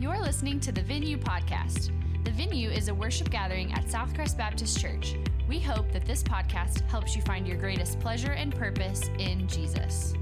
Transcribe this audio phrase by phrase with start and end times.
[0.00, 1.90] You're listening to the Venue Podcast.
[2.22, 5.16] The Venue is a worship gathering at Southcrest Baptist Church.
[5.48, 10.14] We hope that this podcast helps you find your greatest pleasure and purpose in Jesus.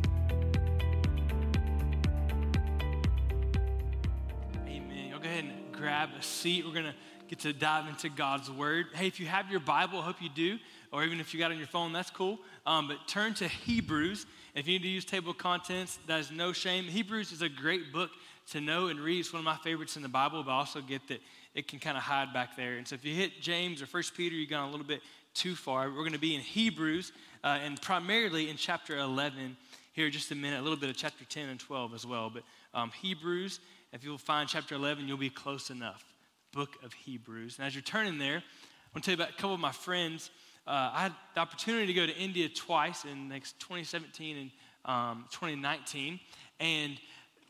[4.67, 5.09] Amen.
[5.11, 6.65] You'll go ahead and grab a seat.
[6.65, 6.95] We're going to
[7.29, 8.87] get to dive into God's Word.
[8.95, 10.57] Hey, if you have your Bible, I hope you do,
[10.91, 12.39] or even if you got on your phone, that's cool.
[12.65, 14.25] Um, but turn to Hebrews.
[14.55, 16.85] If you need to use table of contents, that is no shame.
[16.85, 18.09] Hebrews is a great book
[18.51, 19.21] to know and read.
[19.21, 21.21] It's one of my favorites in the Bible, but I also get that
[21.55, 22.77] it can kind of hide back there.
[22.77, 25.01] And so if you hit James or First Peter, you've gone a little bit
[25.35, 25.89] too far.
[25.89, 29.57] We're going to be in Hebrews uh, and primarily in chapter 11
[29.93, 32.31] here just a minute, a little bit of chapter 10 and 12 as well.
[32.31, 32.43] But
[32.75, 33.61] um, Hebrews,
[33.93, 36.05] if you'll find chapter 11, you'll be close enough.
[36.53, 37.57] Book of Hebrews.
[37.59, 39.73] And as you're turning there, I want to tell you about a couple of my
[39.73, 40.31] friends.
[40.67, 44.51] Uh, I had the opportunity to go to India twice in next 2017 and
[44.85, 46.21] um, 2019.
[46.61, 46.99] And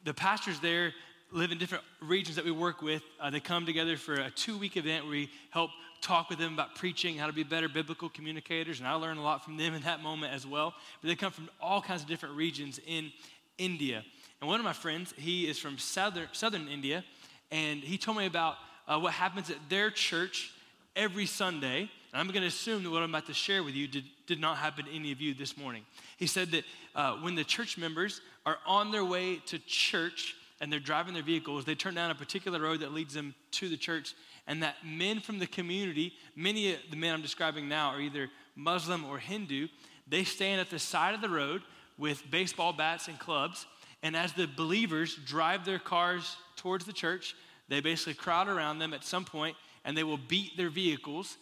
[0.07, 0.95] the pastors there
[1.33, 3.03] live in different regions that we work with.
[3.21, 6.55] Uh, they come together for a two week event where we help talk with them
[6.55, 9.75] about preaching, how to be better biblical communicators, and I learn a lot from them
[9.75, 10.75] in that moment as well.
[11.03, 13.11] But they come from all kinds of different regions in
[13.59, 14.05] India.
[14.41, 17.03] And one of my friends, he is from southern, southern India,
[17.51, 18.55] and he told me about
[18.87, 20.53] uh, what happens at their church
[20.95, 21.91] every Sunday.
[22.13, 24.57] I'm going to assume that what I'm about to share with you did, did not
[24.59, 25.85] happen to any of you this morning.
[26.17, 30.73] He said that uh, when the church members are on their way to church and
[30.73, 33.77] they're driving their vehicles, they turn down a particular road that leads them to the
[33.77, 34.15] church,
[34.47, 38.31] and that men from the community, many of the men I'm describing now are either
[38.55, 39.69] Muslim or Hindu,
[40.09, 41.63] they stand at the side of the road
[41.99, 43.67] with baseball bats and clubs,
[44.03, 47.35] and as the believers drive their cars towards the church,
[47.69, 51.37] they basically crowd around them at some point and they will beat their vehicles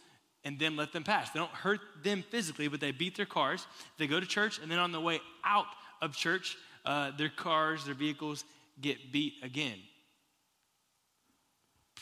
[0.45, 1.31] and then let them pass.
[1.31, 3.67] They don't hurt them physically, but they beat their cars.
[3.99, 5.67] They go to church, and then on the way out
[6.03, 8.45] of church, uh, their cars, their vehicles
[8.81, 9.79] get beat again.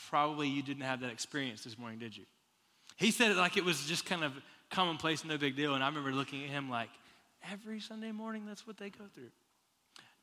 [0.09, 2.25] Probably you didn't have that experience this morning, did you?
[2.97, 4.33] He said it like it was just kind of
[4.69, 5.73] commonplace, no big deal.
[5.75, 6.89] And I remember looking at him like,
[7.51, 9.31] every Sunday morning, that's what they go through.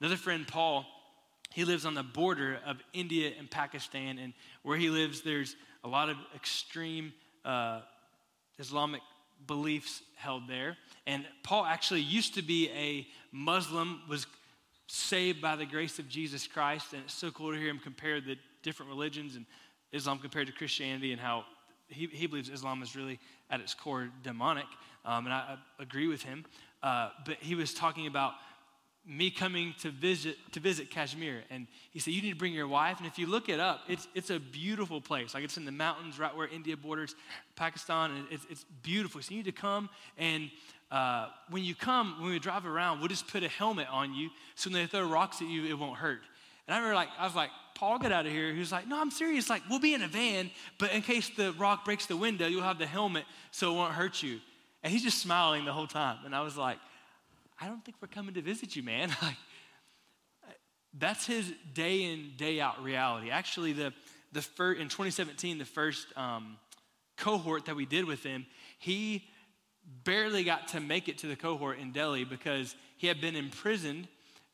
[0.01, 0.87] Another friend, Paul,
[1.53, 4.19] he lives on the border of India and Pakistan.
[4.19, 7.13] And where he lives, there's a lot of extreme
[7.45, 7.81] uh,
[8.61, 9.01] Islamic
[9.47, 10.77] beliefs held there.
[11.07, 14.27] And Paul actually used to be a Muslim, was
[14.87, 16.93] saved by the grace of Jesus Christ.
[16.93, 19.47] And it's so cool to hear him compare the different religions and
[19.93, 21.45] Islam compared to Christianity and how
[21.89, 23.19] he, he believes Islam is really
[23.51, 24.67] at its core demonic.
[25.05, 25.39] Um, and I,
[25.79, 26.45] I, agree with him.
[26.83, 28.35] Uh, but he was talking about
[29.11, 32.69] me coming to visit to visit Kashmir, and he said you need to bring your
[32.69, 32.99] wife.
[32.99, 35.35] And if you look it up, it's it's a beautiful place.
[35.35, 37.17] Like it's in the mountains, right where India borders
[37.57, 39.21] Pakistan, and it's it's beautiful.
[39.21, 39.91] So you need to come.
[40.17, 40.51] And
[40.93, 44.31] uh, when you come, when we drive around, we'll just put a helmet on you,
[44.55, 46.21] so when they throw rocks at you, it won't hurt.
[46.67, 48.53] And I remember, like I was like, Paul, get out of here.
[48.53, 49.51] He was like, No, I'm serious.
[49.51, 52.63] Like we'll be in a van, but in case the rock breaks the window, you'll
[52.63, 54.39] have the helmet, so it won't hurt you.
[54.85, 56.19] And he's just smiling the whole time.
[56.25, 56.79] And I was like
[57.61, 59.11] I don't think we're coming to visit you, man.
[59.23, 59.37] like,
[60.99, 63.31] that's his day in, day out reality.
[63.31, 63.93] Actually, the,
[64.33, 66.57] the fir- in 2017, the first um,
[67.17, 68.47] cohort that we did with him,
[68.79, 69.25] he
[70.05, 74.09] barely got to make it to the cohort in Delhi because he had been imprisoned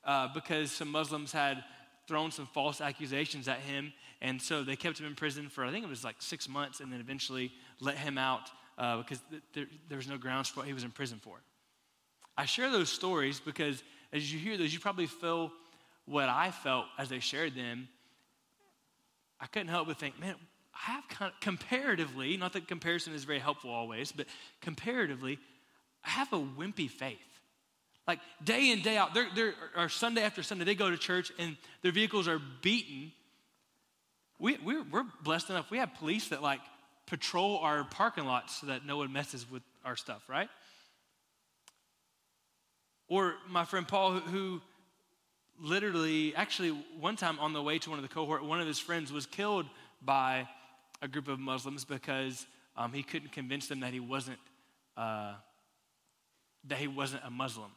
[0.04, 1.62] uh, because some Muslims had
[2.06, 3.92] thrown some false accusations at him.
[4.20, 6.80] And so they kept him in prison for, I think it was like six months,
[6.80, 10.60] and then eventually let him out uh, because th- there, there was no grounds for
[10.60, 11.38] what he was in prison for.
[12.36, 13.82] I share those stories because
[14.12, 15.52] as you hear those, you probably feel
[16.04, 17.88] what I felt as they shared them.
[19.41, 20.34] I couldn't help but think, man,
[20.74, 24.26] I have kind of, comparatively, not that comparison is very helpful always, but
[24.60, 25.38] comparatively,
[26.04, 27.19] I have a wimpy faith.
[28.06, 31.32] Like day in, day out, they're, they're, or Sunday after Sunday, they go to church
[31.38, 33.12] and their vehicles are beaten.
[34.38, 35.70] We, we're, we're blessed enough.
[35.70, 36.60] We have police that like
[37.06, 40.48] patrol our parking lots so that no one messes with our stuff, right?
[43.08, 44.60] Or my friend Paul, who
[45.60, 48.78] literally, actually, one time on the way to one of the cohort, one of his
[48.78, 49.66] friends was killed
[50.03, 50.48] by
[51.03, 54.38] a group of Muslims because um, he couldn't convince them that he wasn't
[54.97, 55.34] uh,
[56.68, 57.70] that he wasn't a Muslim.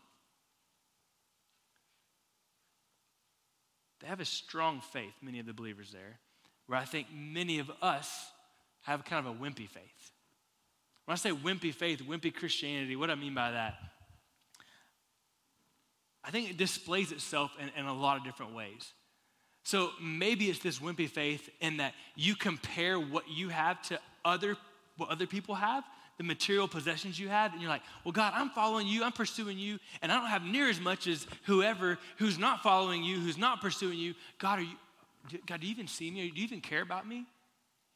[4.00, 6.20] They have a strong faith, many of the believers there,
[6.68, 8.32] where I think many of us
[8.82, 10.12] have kind of a wimpy faith.
[11.06, 13.76] When I say wimpy faith, wimpy Christianity, what do I mean by that?
[16.24, 18.94] I think it displays itself in, in a lot of different ways.
[19.64, 24.58] So maybe it's this wimpy faith in that you compare what you have to other
[24.98, 25.86] what other people have,
[26.18, 29.58] the material possessions you have, and you're like, well, God, I'm following you, I'm pursuing
[29.58, 33.38] you, and I don't have near as much as whoever who's not following you, who's
[33.38, 34.14] not pursuing you.
[34.40, 34.76] God, are you
[35.46, 36.30] God, do you even see me?
[36.30, 37.26] Do you even care about me?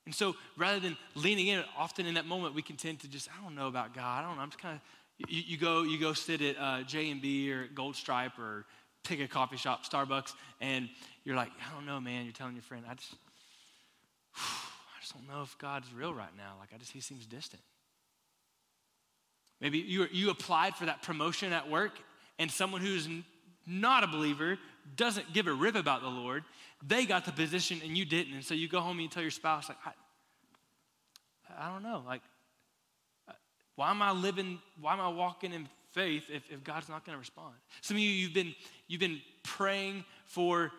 [0.06, 3.30] And so rather than leaning in, often in that moment we can tend to just,
[3.30, 4.24] I don't know about God.
[4.24, 4.42] I don't know.
[4.42, 4.82] I'm just kind of,
[5.28, 8.66] you, you, go, you go sit at uh, J&B or Gold Stripe or
[9.04, 10.90] pick a coffee shop, Starbucks, and
[11.24, 12.24] you're like, I don't know, man.
[12.24, 13.14] You're telling your friend, I just,
[14.36, 16.54] I just don't know if God's real right now.
[16.60, 17.62] Like, I just, he seems distant.
[19.62, 21.94] Maybe you, you applied for that promotion at work,
[22.40, 23.08] and someone who's
[23.66, 24.58] not a believer
[24.96, 26.44] doesn't give a rip about the Lord,
[26.86, 28.34] they got the position and you didn't.
[28.34, 29.92] And so you go home and you tell your spouse, like, I,
[31.58, 32.22] I don't know, like,
[33.76, 37.16] why am I living, why am I walking in faith if, if God's not going
[37.16, 37.54] to respond?
[37.82, 38.54] Some of you, you've been,
[38.88, 40.72] you've been praying for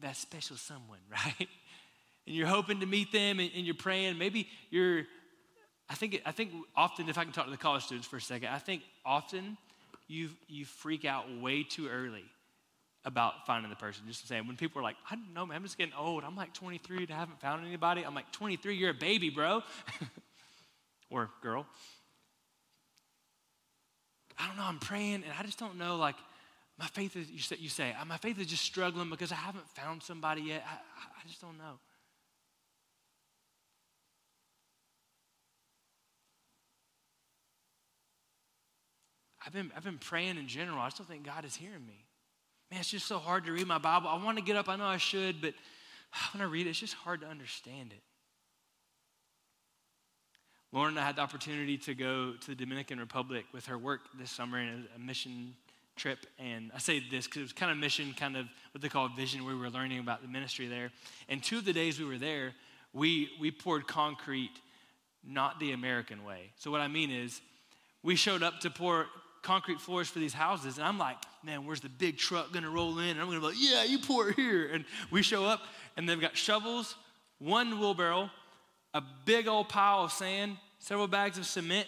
[0.00, 1.48] that special someone, right?
[2.26, 4.18] And you're hoping to meet them and, and you're praying.
[4.18, 5.04] Maybe you're,
[5.88, 8.20] I think, I think often, if I can talk to the college students for a
[8.20, 9.56] second, I think often
[10.06, 12.24] you, you freak out way too early
[13.04, 14.04] about finding the person.
[14.06, 16.22] Just saying, when people are like, I don't know, man, I'm just getting old.
[16.22, 18.04] I'm like 23 and I haven't found anybody.
[18.04, 19.62] I'm like, 23, you're a baby, bro.
[21.12, 21.66] or girl.
[24.38, 26.16] I don't know, I'm praying and I just don't know, like,
[26.78, 29.68] my faith is, you say, you say my faith is just struggling because I haven't
[29.68, 30.64] found somebody yet.
[30.66, 31.78] I, I just don't know.
[39.44, 40.78] I've been, I've been praying in general.
[40.78, 42.06] I still think God is hearing me.
[42.70, 44.08] Man, it's just so hard to read my Bible.
[44.08, 45.54] I want to get up, I know I should, but
[46.32, 48.02] when I read it, it's just hard to understand it.
[50.72, 54.00] Lauren and I had the opportunity to go to the Dominican Republic with her work
[54.18, 55.54] this summer in a, mission
[55.96, 56.20] trip.
[56.38, 59.10] And I say this because it was kind of mission, kind of what they call
[59.10, 60.90] vision, where we were learning about the ministry there.
[61.28, 62.54] And two of the days we were there,
[62.94, 64.52] we, we poured concrete
[65.22, 66.52] not the American way.
[66.56, 67.42] So, what I mean is,
[68.02, 69.06] we showed up to pour
[69.42, 70.78] concrete floors for these houses.
[70.78, 73.10] And I'm like, man, where's the big truck gonna roll in?
[73.10, 74.70] And I'm gonna be like, yeah, you pour it here.
[74.72, 75.60] And we show up,
[75.96, 76.96] and they've got shovels,
[77.38, 78.30] one wheelbarrow,
[78.94, 81.86] a big old pile of sand, several bags of cement,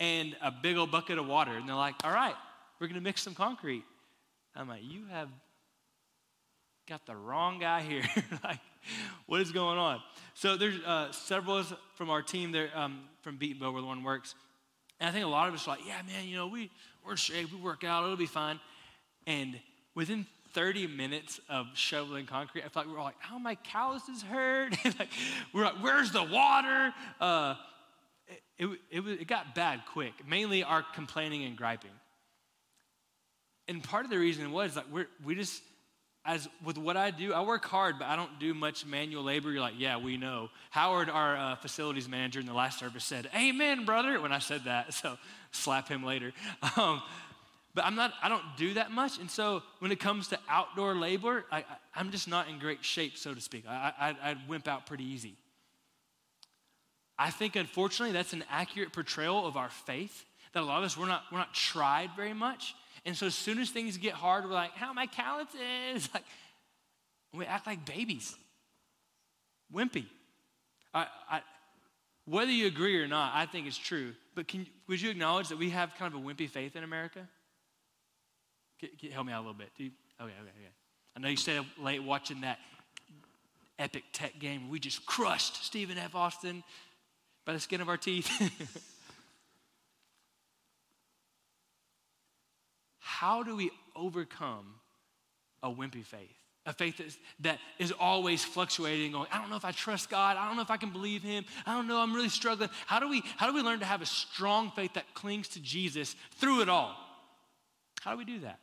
[0.00, 1.52] and a big old bucket of water.
[1.56, 2.34] And they're like, all right,
[2.80, 3.84] we're gonna mix some concrete.
[4.54, 5.28] I'm like, you have
[6.88, 8.02] got the wrong guy here.
[8.44, 8.60] like,
[9.26, 10.00] what is going on?
[10.34, 11.62] So there's uh, several
[11.94, 14.34] from our team there um, from Beatonville where one works.
[15.00, 16.70] And I think a lot of us are like, yeah, man, you know, we,
[17.04, 18.58] we're in shape, we work out, it'll be fine.
[19.26, 19.58] And
[19.94, 24.22] within 30 minutes of shoveling concrete, I felt like we were like, how my calluses
[24.22, 24.76] hurt.
[24.84, 25.08] like,
[25.52, 26.92] we're like, where's the water?
[27.20, 27.54] Uh,
[28.58, 31.90] it, it, it, it got bad quick, mainly our complaining and griping.
[33.68, 35.62] And part of the reason was like, we're, we just,
[36.24, 39.50] as with what I do, I work hard, but I don't do much manual labor.
[39.50, 40.48] You're like, yeah, we know.
[40.70, 44.64] Howard, our uh, facilities manager in the last service, said, "Amen, brother." When I said
[44.64, 45.18] that, so
[45.52, 46.32] slap him later.
[46.76, 47.02] Um,
[47.78, 48.12] but I'm not.
[48.20, 51.64] I don't do that much, and so when it comes to outdoor labor, I,
[51.94, 53.66] am just not in great shape, so to speak.
[53.68, 55.36] I, I, I wimp out pretty easy.
[57.16, 60.24] I think, unfortunately, that's an accurate portrayal of our faith.
[60.54, 62.74] That a lot of us we're not we're not tried very much.
[63.06, 66.08] And so as soon as things get hard, we're like, how my calluses?
[66.12, 66.24] Like,
[67.32, 68.34] we act like babies.
[69.72, 70.06] Wimpy.
[70.92, 71.42] I, I,
[72.24, 74.14] whether you agree or not, I think it's true.
[74.34, 77.28] But can, would you acknowledge that we have kind of a wimpy faith in America?
[78.78, 79.70] Can, can help me out a little bit.
[79.76, 79.90] You,
[80.20, 80.72] okay, okay, okay.
[81.16, 82.58] I know you stayed up late watching that
[83.78, 84.68] epic tech game.
[84.68, 86.14] We just crushed Stephen F.
[86.14, 86.62] Austin
[87.44, 88.30] by the skin of our teeth.
[93.00, 94.74] how do we overcome
[95.62, 96.34] a wimpy faith?
[96.66, 100.10] A faith that is, that is always fluctuating, going, I don't know if I trust
[100.10, 100.36] God.
[100.36, 101.44] I don't know if I can believe Him.
[101.64, 101.98] I don't know.
[101.98, 102.68] I'm really struggling.
[102.86, 105.60] How do we, how do we learn to have a strong faith that clings to
[105.60, 106.94] Jesus through it all?
[108.02, 108.60] How do we do that?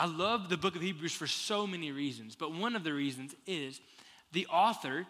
[0.00, 3.34] I love the book of Hebrews for so many reasons, but one of the reasons
[3.46, 3.82] is
[4.32, 5.06] the author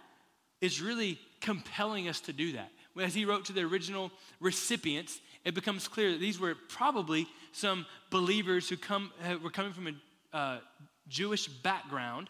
[0.60, 2.72] is really compelling us to do that.
[3.00, 7.86] As he wrote to the original recipients, it becomes clear that these were probably some
[8.10, 10.58] believers who come, were coming from a uh,
[11.06, 12.28] Jewish background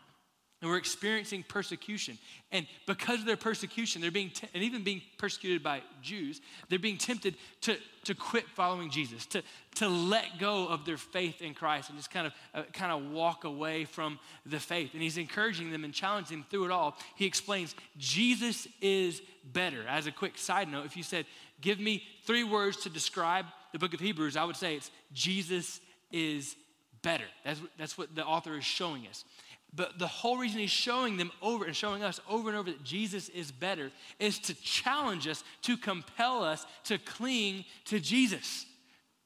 [0.60, 2.18] and were experiencing persecution.
[2.52, 6.78] And because of their persecution, they're being, t- and even being persecuted by Jews, they're
[6.78, 9.42] being tempted to, to quit following Jesus, to,
[9.76, 13.10] to let go of their faith in Christ and just kind of, uh, kind of
[13.10, 14.90] walk away from the faith.
[14.92, 16.96] And he's encouraging them and challenging them through it all.
[17.16, 19.84] He explains Jesus is better.
[19.88, 21.24] As a quick side note, if you said,
[21.60, 25.80] give me three words to describe the book of Hebrews, I would say it's Jesus
[26.10, 26.56] is
[27.02, 27.24] better.
[27.44, 29.24] That's, that's what the author is showing us.
[29.72, 32.82] But the whole reason he's showing them over and showing us over and over that
[32.82, 38.66] Jesus is better is to challenge us, to compel us to cling to Jesus.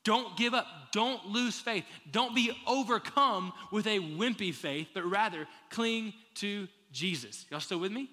[0.04, 0.66] Don't give up.
[0.92, 1.84] Don't lose faith.
[2.12, 7.46] Don't be overcome with a wimpy faith, but rather cling to Jesus.
[7.50, 8.10] Y'all still with me?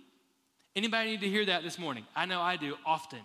[0.73, 2.05] Anybody need to hear that this morning?
[2.15, 3.19] I know I do often.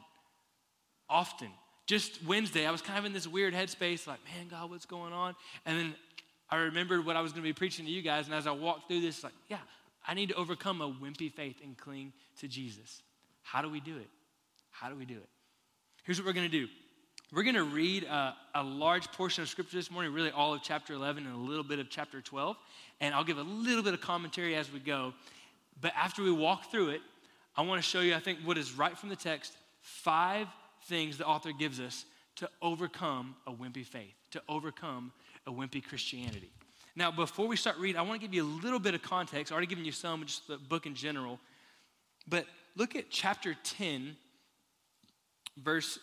[1.08, 1.50] Often.
[1.86, 5.12] Just Wednesday, I was kind of in this weird headspace, like, man, God, what's going
[5.12, 5.36] on?
[5.64, 5.94] And then
[6.50, 8.26] I remembered what I was going to be preaching to you guys.
[8.26, 9.58] And as I walked through this, like, yeah,
[10.06, 13.02] I need to overcome a wimpy faith and cling to Jesus.
[13.42, 14.08] How do we do it?
[14.70, 15.28] How do we do it?
[16.04, 16.68] Here's what we're going to do
[17.32, 20.62] we're going to read a, a, large portion of scripture this morning, really all of
[20.62, 22.56] chapter 11 and a little bit of chapter 12.
[23.00, 25.12] And I'll give a little bit of commentary as we go.
[25.80, 27.00] But after we walk through it,
[27.56, 30.46] I want to show you, I think, what is right from the text five
[30.84, 32.04] things the author gives us
[32.36, 35.12] to overcome a wimpy faith, to overcome
[35.46, 36.50] a wimpy Christianity.
[36.94, 39.52] Now, before we start reading, I want to give you a little bit of context.
[39.52, 41.38] I've already given you some, just the book in general.
[42.26, 44.16] But look at chapter 10,
[45.58, 45.98] verse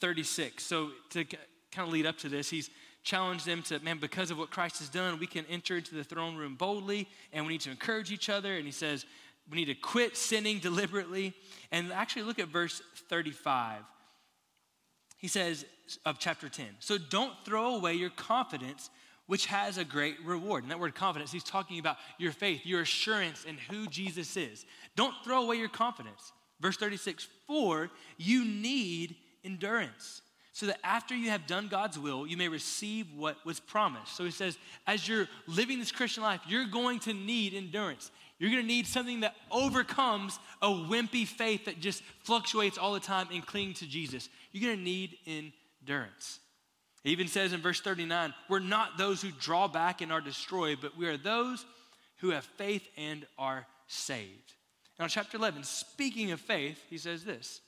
[0.00, 0.62] 36.
[0.62, 2.70] So, to kind of lead up to this, he's
[3.04, 6.04] challenged them to, man, because of what Christ has done, we can enter into the
[6.04, 8.56] throne room boldly and we need to encourage each other.
[8.56, 9.06] And he says,
[9.50, 11.32] we need to quit sinning deliberately.
[11.70, 13.82] And actually, look at verse 35.
[15.18, 15.64] He says,
[16.04, 16.66] of chapter 10.
[16.80, 18.90] So don't throw away your confidence,
[19.26, 20.62] which has a great reward.
[20.62, 24.64] And that word confidence, he's talking about your faith, your assurance in who Jesus is.
[24.96, 26.32] Don't throw away your confidence.
[26.60, 30.22] Verse 36 For you need endurance,
[30.52, 34.16] so that after you have done God's will, you may receive what was promised.
[34.16, 38.10] So he says, as you're living this Christian life, you're going to need endurance.
[38.38, 43.00] You're going to need something that overcomes a wimpy faith that just fluctuates all the
[43.00, 44.28] time and cling to Jesus.
[44.52, 46.38] You're going to need endurance.
[47.02, 50.78] He even says in verse 39, we're not those who draw back and are destroyed,
[50.80, 51.64] but we are those
[52.18, 54.54] who have faith and are saved.
[54.98, 57.60] Now, chapter 11, speaking of faith, he says this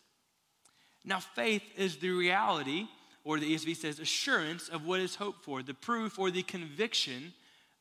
[1.04, 2.86] Now, faith is the reality,
[3.24, 7.32] or the ESV says, assurance of what is hoped for, the proof or the conviction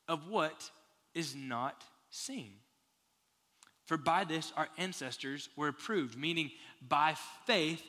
[0.08, 0.70] of what
[1.14, 2.54] is not seen.
[3.90, 6.52] For by this our ancestors were approved, meaning
[6.88, 7.16] by
[7.48, 7.82] faith,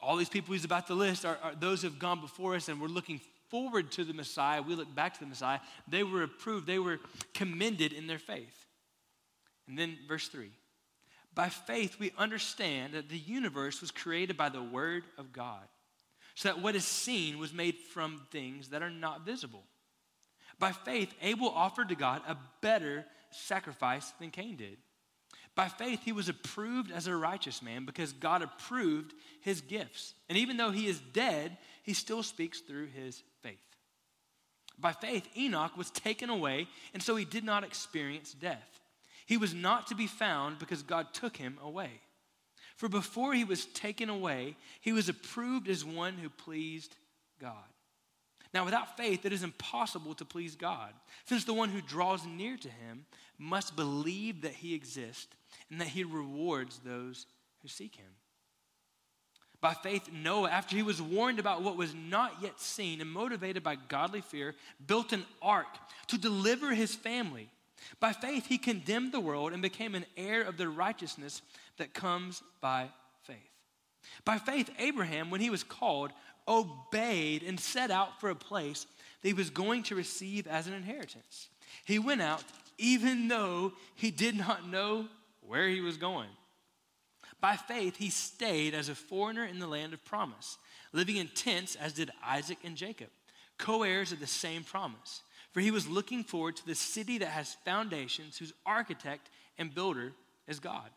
[0.00, 2.68] all these people he's about to list are, are those who have gone before us
[2.68, 4.62] and we're looking forward to the Messiah.
[4.62, 5.58] We look back to the Messiah.
[5.88, 7.00] They were approved, they were
[7.34, 8.66] commended in their faith.
[9.66, 10.50] And then verse 3
[11.34, 15.66] By faith, we understand that the universe was created by the Word of God,
[16.36, 19.64] so that what is seen was made from things that are not visible.
[20.60, 24.76] By faith, Abel offered to God a better sacrifice than Cain did.
[25.58, 30.14] By faith, he was approved as a righteous man because God approved his gifts.
[30.28, 33.58] And even though he is dead, he still speaks through his faith.
[34.78, 38.78] By faith, Enoch was taken away, and so he did not experience death.
[39.26, 41.90] He was not to be found because God took him away.
[42.76, 46.94] For before he was taken away, he was approved as one who pleased
[47.40, 47.56] God.
[48.54, 50.92] Now, without faith, it is impossible to please God,
[51.26, 53.04] since the one who draws near to him
[53.38, 55.34] must believe that he exists
[55.70, 57.26] and that he rewards those
[57.62, 58.10] who seek him.
[59.60, 63.62] By faith, Noah, after he was warned about what was not yet seen and motivated
[63.62, 64.54] by godly fear,
[64.86, 65.66] built an ark
[66.08, 67.50] to deliver his family.
[67.98, 71.42] By faith, he condemned the world and became an heir of the righteousness
[71.76, 72.90] that comes by
[73.22, 73.36] faith.
[74.24, 76.12] By faith, Abraham, when he was called,
[76.48, 78.86] obeyed and set out for a place
[79.22, 81.48] that he was going to receive as an inheritance.
[81.84, 82.42] He went out
[82.78, 85.06] even though he did not know
[85.46, 86.28] where he was going.
[87.40, 90.58] By faith, he stayed as a foreigner in the land of promise,
[90.92, 93.08] living in tents as did Isaac and Jacob,
[93.58, 95.22] co heirs of the same promise.
[95.52, 100.12] For he was looking forward to the city that has foundations, whose architect and builder
[100.46, 100.90] is God.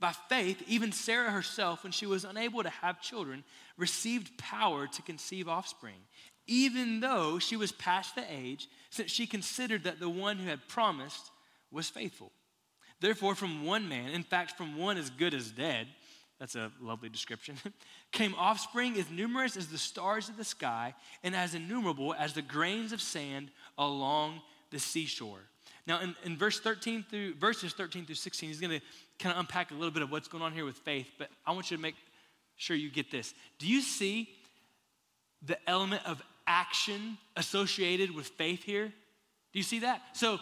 [0.00, 3.42] By faith, even Sarah herself, when she was unable to have children,
[3.76, 5.98] received power to conceive offspring,
[6.46, 10.68] even though she was past the age, since she considered that the one who had
[10.68, 11.30] promised
[11.70, 12.30] was faithful.
[13.00, 15.88] Therefore, from one man, in fact, from one as good as dead,
[16.38, 17.56] that's a lovely description,
[18.12, 22.42] came offspring as numerous as the stars of the sky and as innumerable as the
[22.42, 24.40] grains of sand along
[24.70, 25.42] the seashore.
[25.88, 28.84] Now, in, in verse 13 through verses 13 through 16, he's going to
[29.18, 31.52] kind of unpack a little bit of what's going on here with faith, but I
[31.52, 31.94] want you to make
[32.56, 33.32] sure you get this.
[33.58, 34.28] Do you see
[35.42, 38.92] the element of action associated with faith here?
[39.52, 40.02] Do you see that?
[40.12, 40.38] So,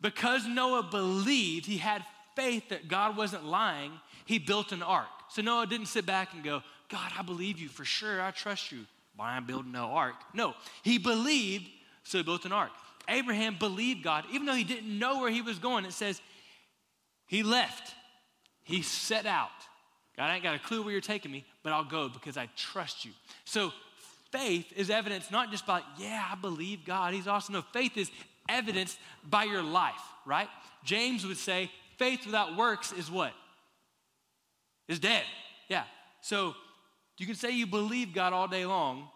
[0.00, 2.04] because Noah believed, he had
[2.36, 3.90] faith that God wasn't lying,
[4.24, 5.08] he built an ark.
[5.30, 8.70] So Noah didn't sit back and go, God, I believe you for sure, I trust
[8.70, 8.86] you.
[9.16, 10.14] Why I'm building no ark?
[10.32, 11.68] No, he believed,
[12.04, 12.70] so he built an ark.
[13.08, 15.84] Abraham believed God, even though he didn't know where he was going.
[15.84, 16.20] It says
[17.26, 17.94] he left,
[18.62, 19.50] he set out.
[20.16, 22.48] God, I ain't got a clue where you're taking me, but I'll go because I
[22.56, 23.12] trust you.
[23.44, 23.72] So
[24.30, 27.54] faith is evidence not just by, yeah, I believe God, He's awesome.
[27.54, 28.10] No, faith is
[28.48, 30.48] evidenced by your life, right?
[30.84, 33.32] James would say, faith without works is what?
[34.88, 35.22] Is dead.
[35.68, 35.84] Yeah.
[36.20, 36.54] So
[37.18, 39.08] you can say you believe God all day long,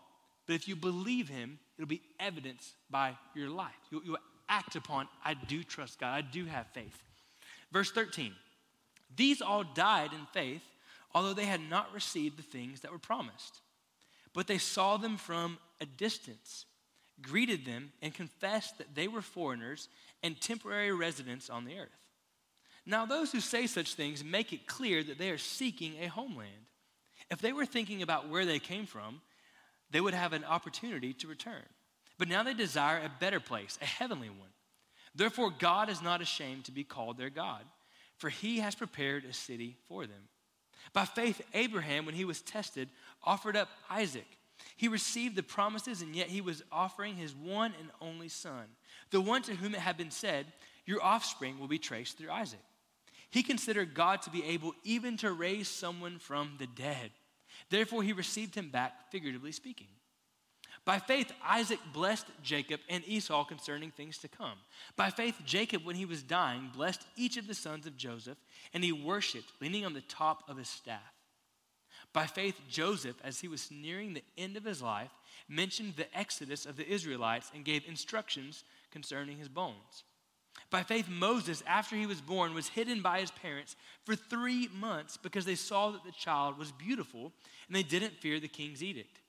[0.46, 3.74] but if you believe Him, it'll be evidenced by your life.
[3.90, 4.18] You'll, you'll
[4.48, 7.02] act upon, I do trust God, I do have faith.
[7.72, 8.32] Verse 13
[9.14, 10.62] These all died in faith,
[11.14, 13.60] although they had not received the things that were promised.
[14.32, 16.66] But they saw them from a distance,
[17.22, 19.88] greeted them, and confessed that they were foreigners
[20.22, 21.88] and temporary residents on the earth.
[22.84, 26.50] Now, those who say such things make it clear that they are seeking a homeland.
[27.30, 29.20] If they were thinking about where they came from,
[29.90, 31.62] they would have an opportunity to return.
[32.18, 34.48] But now they desire a better place, a heavenly one.
[35.14, 37.62] Therefore, God is not ashamed to be called their God,
[38.16, 40.28] for he has prepared a city for them.
[40.92, 42.88] By faith, Abraham, when he was tested,
[43.22, 44.26] offered up Isaac.
[44.76, 48.64] He received the promises, and yet he was offering his one and only son,
[49.10, 50.46] the one to whom it had been said,
[50.86, 52.60] Your offspring will be traced through Isaac.
[53.30, 57.10] He considered God to be able even to raise someone from the dead.
[57.70, 59.88] Therefore, he received him back, figuratively speaking.
[60.84, 64.58] By faith, Isaac blessed Jacob and Esau concerning things to come.
[64.94, 68.38] By faith, Jacob, when he was dying, blessed each of the sons of Joseph,
[68.72, 71.00] and he worshiped, leaning on the top of his staff.
[72.12, 75.10] By faith, Joseph, as he was nearing the end of his life,
[75.48, 80.04] mentioned the exodus of the Israelites and gave instructions concerning his bones.
[80.70, 85.16] By faith, Moses, after he was born, was hidden by his parents for three months
[85.16, 87.32] because they saw that the child was beautiful
[87.68, 89.20] and they didn't fear the king's edict.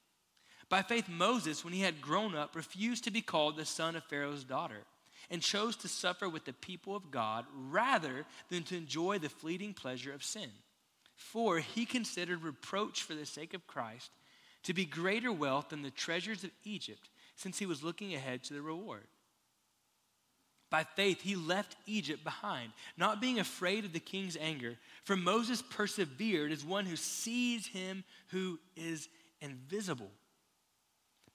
[0.70, 4.04] By faith, Moses, when he had grown up, refused to be called the son of
[4.04, 4.84] Pharaoh's daughter
[5.30, 9.74] and chose to suffer with the people of God rather than to enjoy the fleeting
[9.74, 10.50] pleasure of sin.
[11.16, 14.12] For he considered reproach for the sake of Christ
[14.64, 18.54] to be greater wealth than the treasures of Egypt, since he was looking ahead to
[18.54, 19.08] the reward.
[20.70, 24.78] By faith, he left Egypt behind, not being afraid of the king's anger.
[25.04, 29.08] For Moses persevered as one who sees him who is
[29.40, 30.12] invisible.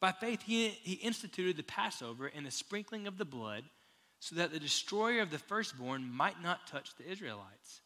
[0.00, 3.64] By faith, he, he instituted the Passover and the sprinkling of the blood
[4.20, 7.80] so that the destroyer of the firstborn might not touch the Israelites.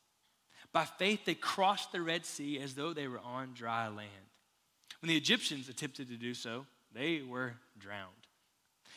[0.72, 4.10] By faith, they crossed the Red Sea as though they were on dry land.
[5.00, 8.25] When the Egyptians attempted to do so, they were drowned.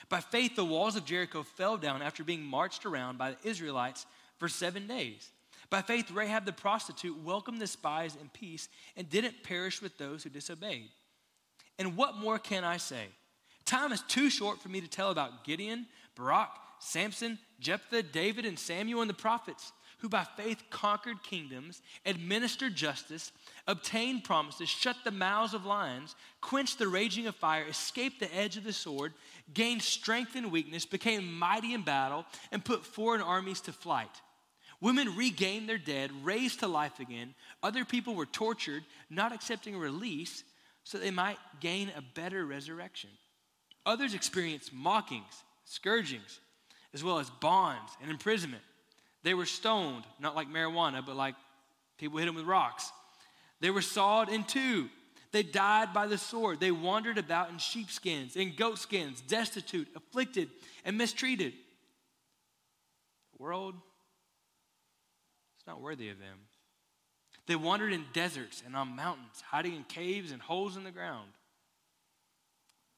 [0.10, 4.06] By faith, the walls of Jericho fell down after being marched around by the Israelites
[4.38, 5.30] for seven days.
[5.70, 10.24] By faith, Rahab the prostitute welcomed the spies in peace and didn't perish with those
[10.24, 10.90] who disobeyed.
[11.78, 13.06] And what more can I say?
[13.66, 16.50] Time is too short for me to tell about Gideon, Barak,
[16.80, 23.32] Samson, Jephthah, David, and Samuel and the prophets, who by faith conquered kingdoms, administered justice,
[23.68, 28.58] obtained promises, shut the mouths of lions, quenched the raging of fire, escaped the edge
[28.58, 29.14] of the sword,
[29.54, 34.22] gained strength in weakness, became mighty in battle, and put foreign armies to flight.
[34.82, 37.36] Women regained their dead, raised to life again.
[37.62, 40.44] Other people were tortured, not accepting release,
[40.86, 43.10] so they might gain a better resurrection.
[43.86, 46.40] Others experienced mockings, scourgings,
[46.94, 48.64] as well as bonds and imprisonment.
[49.24, 51.36] They were stoned, not like marijuana, but like
[51.98, 52.92] people hit them with rocks.
[53.60, 54.90] They were sawed in two.
[55.32, 56.60] They died by the sword.
[56.60, 60.50] They wandered about in sheepskins, in goatskins, destitute, afflicted,
[60.86, 61.54] and mistreated.
[63.38, 63.76] The world
[65.60, 66.40] is not worthy of them.
[67.46, 71.30] They wandered in deserts and on mountains, hiding in caves and holes in the ground.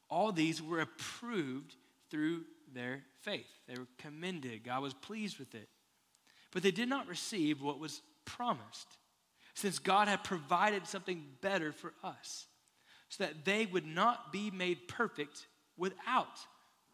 [0.09, 1.75] All these were approved
[2.09, 3.47] through their faith.
[3.67, 4.63] They were commended.
[4.63, 5.69] God was pleased with it.
[6.51, 8.97] But they did not receive what was promised,
[9.53, 12.47] since God had provided something better for us,
[13.09, 16.39] so that they would not be made perfect without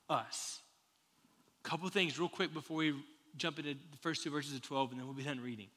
[0.09, 0.61] us.
[1.63, 2.95] A couple things, real quick, before we
[3.35, 5.67] jump into the first two verses of 12, and then we'll be done reading.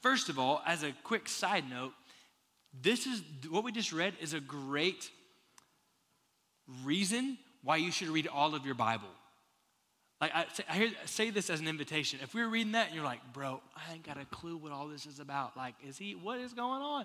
[0.00, 1.92] First of all, as a quick side note,
[2.80, 5.10] this is what we just read is a great
[6.84, 9.08] reason why you should read all of your Bible.
[10.22, 12.20] Like I, I, hear, say this as an invitation.
[12.22, 14.70] If we are reading that and you're like, bro, I ain't got a clue what
[14.70, 15.56] all this is about.
[15.56, 16.14] Like, is he?
[16.14, 17.04] What is going on?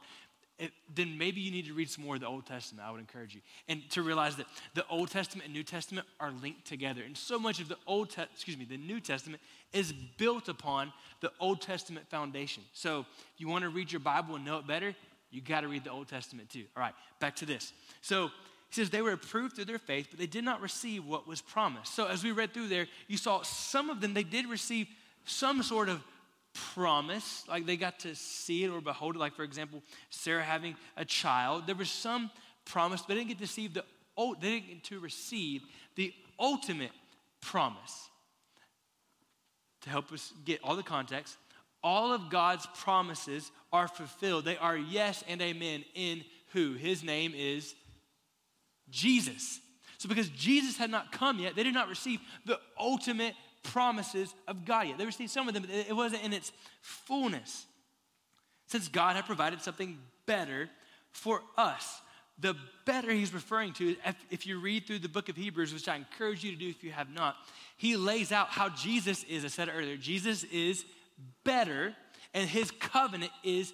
[0.59, 2.87] It, then maybe you need to read some more of the Old Testament.
[2.87, 6.31] I would encourage you, and to realize that the Old Testament and New Testament are
[6.43, 9.41] linked together, and so much of the Old, Te- excuse me, the New Testament
[9.73, 12.63] is built upon the Old Testament foundation.
[12.73, 14.95] So, if you want to read your Bible and know it better,
[15.31, 16.65] you got to read the Old Testament too.
[16.75, 17.73] All right, back to this.
[18.01, 18.29] So,
[18.69, 21.41] he says they were approved through their faith, but they did not receive what was
[21.41, 21.95] promised.
[21.95, 24.87] So, as we read through there, you saw some of them, they did receive
[25.25, 26.03] some sort of
[26.73, 29.19] promise, like they got to see it or behold it.
[29.19, 31.67] Like, for example, Sarah having a child.
[31.67, 32.31] There was some
[32.65, 33.83] promise, but they didn't get to see the
[34.41, 35.61] they didn't get to receive
[35.95, 36.91] the ultimate
[37.39, 38.09] promise.
[39.81, 41.37] To help us get all the context,
[41.83, 44.43] all of God's promises are fulfilled.
[44.43, 46.73] They are yes and amen in who?
[46.73, 47.75] His name is
[48.89, 49.59] Jesus.
[49.97, 54.65] So, because Jesus had not come yet, they did not receive the ultimate promises of
[54.65, 54.97] God yet.
[54.97, 57.65] They received some of them, but it wasn't in its fullness.
[58.67, 60.69] Since God had provided something better
[61.11, 62.01] for us.
[62.39, 63.95] The better he's referring to,
[64.29, 66.83] if you read through the book of Hebrews, which I encourage you to do if
[66.83, 67.35] you have not,
[67.77, 69.43] he lays out how Jesus is.
[69.43, 70.85] I said earlier, Jesus is
[71.43, 71.95] better,
[72.35, 73.73] and his covenant is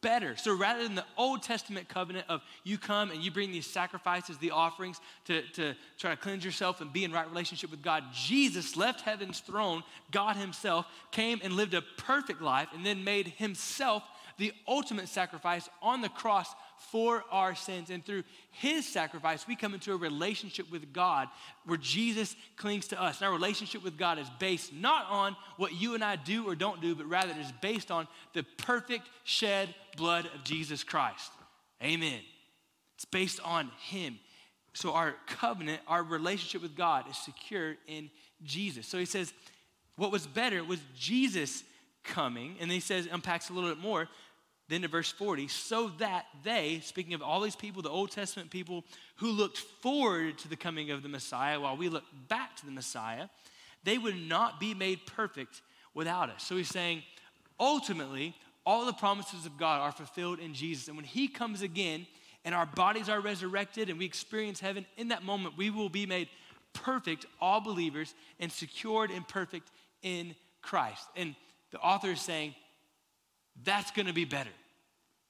[0.00, 0.36] better.
[0.36, 4.38] So rather than the Old Testament covenant of you come and you bring these sacrifices,
[4.38, 8.04] the offerings to, to try to cleanse yourself and be in right relationship with God,
[8.12, 13.28] Jesus left heaven's throne, God Himself, came and lived a perfect life and then made
[13.28, 14.02] Himself
[14.36, 16.48] the ultimate sacrifice on the cross
[16.90, 17.90] for our sins.
[17.90, 21.28] And through his sacrifice, we come into a relationship with God
[21.66, 23.20] where Jesus clings to us.
[23.20, 26.54] And our relationship with God is based not on what you and I do or
[26.54, 31.30] don't do, but rather it is based on the perfect shed blood of Jesus Christ.
[31.82, 32.20] Amen.
[32.96, 34.18] It's based on him.
[34.72, 38.10] So our covenant, our relationship with God is secure in
[38.42, 38.86] Jesus.
[38.86, 39.32] So he says,
[39.96, 41.62] what was better was Jesus
[42.02, 42.56] coming.
[42.60, 44.08] And he says, unpacks a little bit more.
[44.68, 48.50] Then to verse 40, so that they, speaking of all these people, the Old Testament
[48.50, 48.84] people
[49.16, 52.72] who looked forward to the coming of the Messiah while we look back to the
[52.72, 53.28] Messiah,
[53.84, 55.60] they would not be made perfect
[55.92, 56.42] without us.
[56.44, 57.02] So he's saying,
[57.60, 60.88] ultimately, all the promises of God are fulfilled in Jesus.
[60.88, 62.06] And when he comes again
[62.44, 66.06] and our bodies are resurrected and we experience heaven, in that moment, we will be
[66.06, 66.28] made
[66.72, 69.70] perfect, all believers, and secured and perfect
[70.02, 71.06] in Christ.
[71.16, 71.36] And
[71.70, 72.54] the author is saying,
[73.62, 74.50] that's going to be better.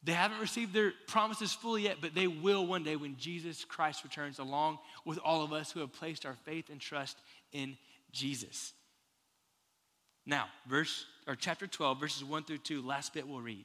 [0.03, 4.05] They haven't received their promises fully yet, but they will one day when Jesus Christ
[4.05, 7.17] returns, along with all of us who have placed our faith and trust
[7.53, 7.77] in
[8.13, 8.75] Jesus.
[10.27, 13.65] Now, verse or chapter 12, verses 1 through 2, last bit we'll read.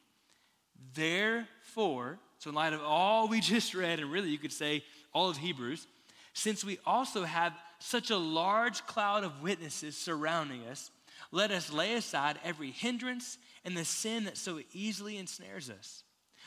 [0.93, 5.30] Therefore, so in light of all we just read, and really you could say all
[5.30, 5.88] of Hebrews,
[6.34, 10.91] since we also have such a large cloud of witnesses surrounding us,
[11.32, 16.04] let us lay aside every hindrance and the sin that so easily ensnares us.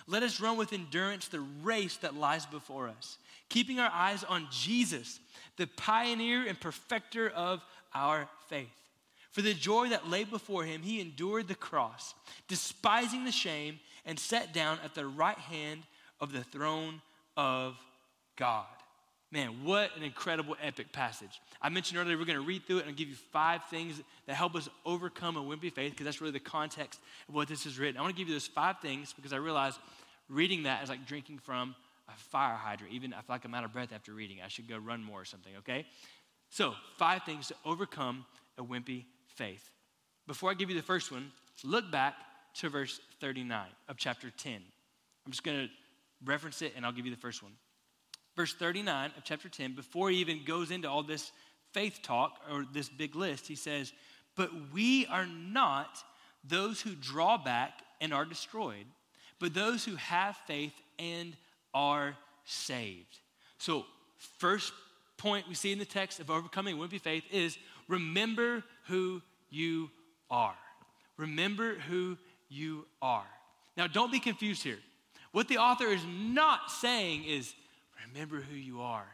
[0.06, 3.18] Let us run with endurance the race that lies before us,
[3.48, 5.20] keeping our eyes on Jesus,
[5.56, 7.62] the pioneer and perfecter of
[7.94, 8.68] our faith.
[9.30, 12.14] For the joy that lay before him, he endured the cross,
[12.48, 15.82] despising the shame, and sat down at the right hand
[16.20, 17.00] of the throne
[17.36, 17.76] of
[18.36, 18.66] God.
[19.32, 21.40] Man, what an incredible, epic passage.
[21.62, 24.34] I mentioned earlier we're going to read through it and give you five things that
[24.34, 27.78] help us overcome a wimpy faith because that's really the context of what this is
[27.78, 27.96] written.
[27.96, 29.78] I want to give you those five things because I realize
[30.28, 31.74] reading that is like drinking from
[32.08, 32.92] a fire hydrant.
[32.92, 34.36] Even I feel like I'm out of breath after reading.
[34.44, 35.86] I should go run more or something, okay?
[36.50, 38.26] So, five things to overcome
[38.58, 39.66] a wimpy faith.
[40.26, 41.32] Before I give you the first one,
[41.64, 42.16] look back
[42.56, 44.60] to verse 39 of chapter 10.
[45.24, 45.68] I'm just going to
[46.22, 47.52] reference it and I'll give you the first one
[48.36, 51.32] verse 39 of chapter 10, before he even goes into all this
[51.72, 53.92] faith talk or this big list, he says,
[54.36, 55.98] But we are not
[56.44, 58.86] those who draw back and are destroyed,
[59.38, 61.36] but those who have faith and
[61.74, 63.20] are saved.
[63.58, 63.84] So,
[64.38, 64.72] first
[65.16, 67.56] point we see in the text of overcoming wimpy faith is
[67.88, 69.90] remember who you
[70.30, 70.54] are.
[71.16, 72.16] Remember who
[72.48, 73.26] you are.
[73.76, 74.78] Now, don't be confused here.
[75.30, 77.54] What the author is not saying is
[78.12, 79.06] remember who you are.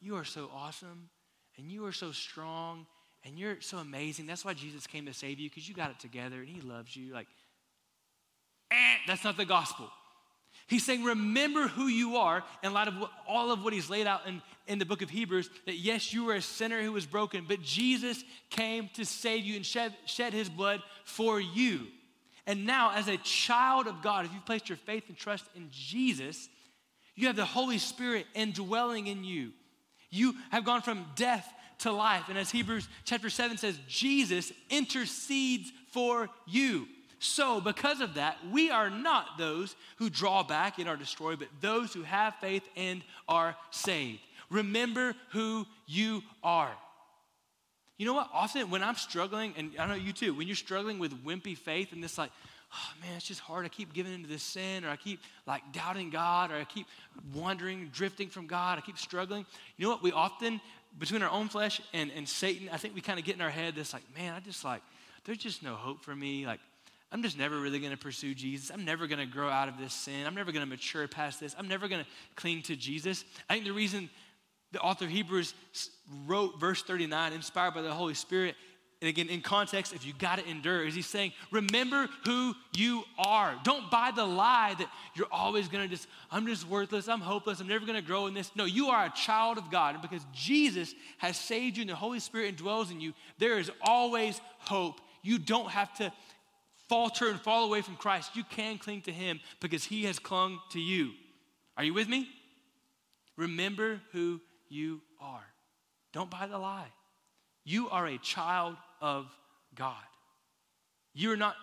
[0.00, 1.08] You are so awesome
[1.56, 2.86] and you are so strong
[3.24, 4.26] and you're so amazing.
[4.26, 6.94] That's why Jesus came to save you because you got it together and he loves
[6.94, 7.12] you.
[7.12, 7.26] Like,
[8.70, 9.90] eh, that's not the gospel.
[10.68, 14.06] He's saying, remember who you are in light of what, all of what he's laid
[14.06, 17.06] out in, in the book of Hebrews that yes, you were a sinner who was
[17.06, 21.86] broken, but Jesus came to save you and shed, shed his blood for you.
[22.48, 25.68] And now, as a child of God, if you've placed your faith and trust in
[25.70, 26.48] Jesus,
[27.16, 29.52] you have the Holy Spirit indwelling in you.
[30.10, 32.28] You have gone from death to life.
[32.28, 36.86] And as Hebrews chapter 7 says, Jesus intercedes for you.
[37.18, 41.48] So, because of that, we are not those who draw back and are destroyed, but
[41.60, 44.20] those who have faith and are saved.
[44.50, 46.70] Remember who you are.
[47.98, 48.28] You know what?
[48.32, 51.92] Often when I'm struggling, and I know you too, when you're struggling with wimpy faith
[51.92, 52.30] and this like,
[52.76, 53.64] oh man, it's just hard.
[53.64, 56.86] I keep giving into this sin, or I keep like doubting God, or I keep
[57.34, 58.78] wandering, drifting from God.
[58.78, 59.46] I keep struggling.
[59.76, 60.02] You know what?
[60.02, 60.60] We often,
[60.98, 63.50] between our own flesh and, and Satan, I think we kind of get in our
[63.50, 64.82] head this like, man, I just like,
[65.24, 66.46] there's just no hope for me.
[66.46, 66.60] Like,
[67.12, 68.70] I'm just never really going to pursue Jesus.
[68.70, 70.26] I'm never going to grow out of this sin.
[70.26, 71.54] I'm never going to mature past this.
[71.58, 73.24] I'm never going to cling to Jesus.
[73.48, 74.10] I think the reason
[74.72, 75.54] The author of Hebrews
[76.26, 78.56] wrote verse 39, inspired by the Holy Spirit,
[79.02, 83.04] and again, in context, if you got to endure, is he saying, remember who you
[83.18, 83.54] are.
[83.62, 87.60] Don't buy the lie that you're always going to just, I'm just worthless, I'm hopeless,
[87.60, 88.50] I'm never going to grow in this.
[88.56, 89.96] No, you are a child of God.
[89.96, 93.70] And because Jesus has saved you and the Holy Spirit indwells in you, there is
[93.82, 95.02] always hope.
[95.22, 96.10] You don't have to
[96.88, 98.34] falter and fall away from Christ.
[98.34, 101.12] You can cling to him because he has clung to you.
[101.76, 102.30] Are you with me?
[103.36, 105.44] Remember who you are.
[106.14, 106.88] Don't buy the lie.
[107.64, 109.26] You are a child of
[109.74, 109.94] God.
[111.14, 111.56] You are not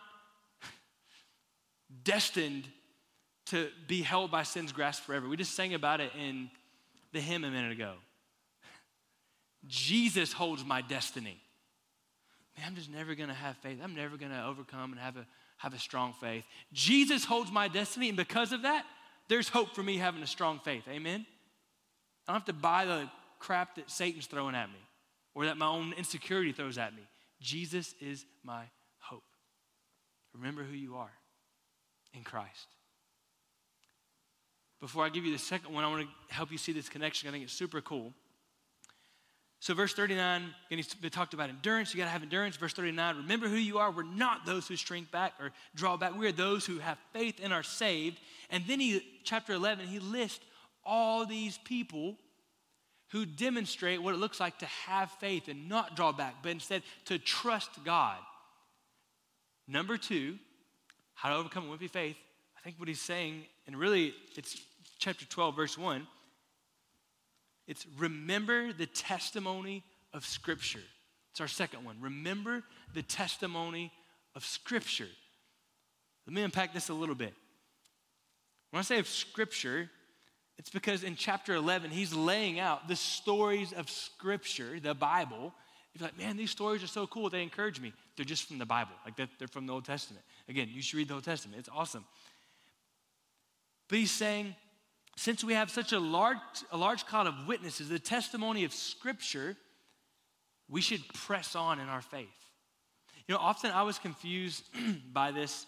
[2.04, 2.68] destined
[3.48, 5.28] to be held by sin's grasp forever.
[5.28, 6.50] We just sang about it in
[7.12, 7.94] the hymn a minute ago.
[9.68, 11.40] Jesus holds my destiny.
[12.58, 13.80] Man, I'm just never gonna have faith.
[13.84, 15.26] I'm never gonna overcome and have a,
[15.58, 16.44] have a strong faith.
[16.74, 18.86] Jesus holds my destiny, and because of that,
[19.30, 20.84] there's hope for me having a strong faith.
[20.88, 21.26] Amen?
[22.28, 24.80] I don't have to buy the crap that Satan's throwing at me
[25.36, 27.02] or that my own insecurity throws at me.
[27.44, 28.64] Jesus is my
[29.00, 29.24] hope.
[30.34, 31.12] Remember who you are
[32.14, 32.68] in Christ.
[34.80, 37.30] Before I give you the second one, I want to help you see this connection.
[37.30, 38.14] I think it's super cool.
[39.60, 41.94] So, verse 39, and he talked about endurance.
[41.94, 42.58] You got to have endurance.
[42.58, 43.92] Verse 39, remember who you are.
[43.92, 46.18] We're not those who shrink back or draw back.
[46.18, 48.20] We are those who have faith and are saved.
[48.50, 50.44] And then he, chapter 11, he lists
[50.86, 52.18] all these people
[53.14, 56.82] who demonstrate what it looks like to have faith and not draw back, but instead
[57.06, 58.18] to trust God.
[59.68, 60.40] Number two,
[61.14, 62.18] how to overcome a wimpy faith.
[62.58, 64.60] I think what he's saying, and really it's
[64.98, 66.08] chapter 12, verse 1,
[67.68, 70.82] it's remember the testimony of Scripture.
[71.30, 71.98] It's our second one.
[72.02, 72.64] Remember
[72.96, 73.92] the testimony
[74.34, 75.08] of Scripture.
[76.26, 77.36] Let me unpack this a little bit.
[78.72, 79.92] When I say of Scripture,
[80.58, 85.54] it's because in chapter 11, he's laying out the stories of Scripture, the Bible.
[85.94, 87.30] You're like, man, these stories are so cool.
[87.30, 87.94] They encourage me.
[88.16, 90.24] They're just from the Bible, like they're from the Old Testament.
[90.48, 92.06] Again, you should read the Old Testament, it's awesome.
[93.90, 94.56] But he's saying,
[95.16, 96.38] since we have such a large,
[96.72, 99.56] a large cloud of witnesses, the testimony of Scripture,
[100.70, 102.28] we should press on in our faith.
[103.28, 104.64] You know, often I was confused
[105.14, 105.66] by this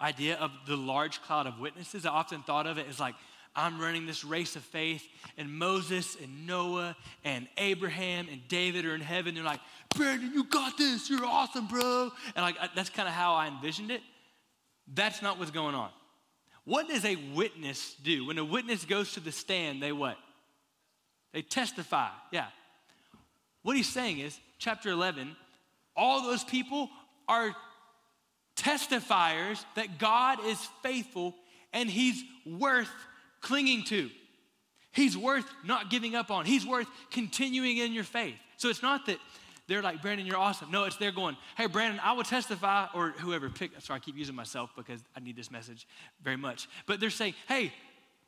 [0.00, 2.06] idea of the large cloud of witnesses.
[2.06, 3.14] I often thought of it as like,
[3.56, 5.02] I'm running this race of faith,
[5.38, 9.34] and Moses and Noah and Abraham and David are in heaven.
[9.34, 9.60] They're like,
[9.96, 11.08] Brandon, you got this.
[11.08, 12.10] You're awesome, bro.
[12.34, 14.02] And like that's kind of how I envisioned it.
[14.92, 15.90] That's not what's going on.
[16.64, 18.26] What does a witness do?
[18.26, 20.16] When a witness goes to the stand, they what?
[21.32, 22.08] They testify.
[22.32, 22.46] Yeah.
[23.62, 25.34] What he's saying is, chapter 11,
[25.96, 26.90] all those people
[27.28, 27.54] are
[28.56, 31.34] testifiers that God is faithful
[31.72, 32.90] and he's worth
[33.46, 34.10] clinging to.
[34.92, 36.46] He's worth not giving up on.
[36.46, 38.34] He's worth continuing in your faith.
[38.56, 39.18] So it's not that
[39.68, 40.70] they're like, Brandon, you're awesome.
[40.70, 43.72] No, it's they're going, hey, Brandon, I will testify, or whoever pick.
[43.80, 45.86] Sorry, I keep using myself because I need this message
[46.22, 46.68] very much.
[46.86, 47.72] But they're saying, hey,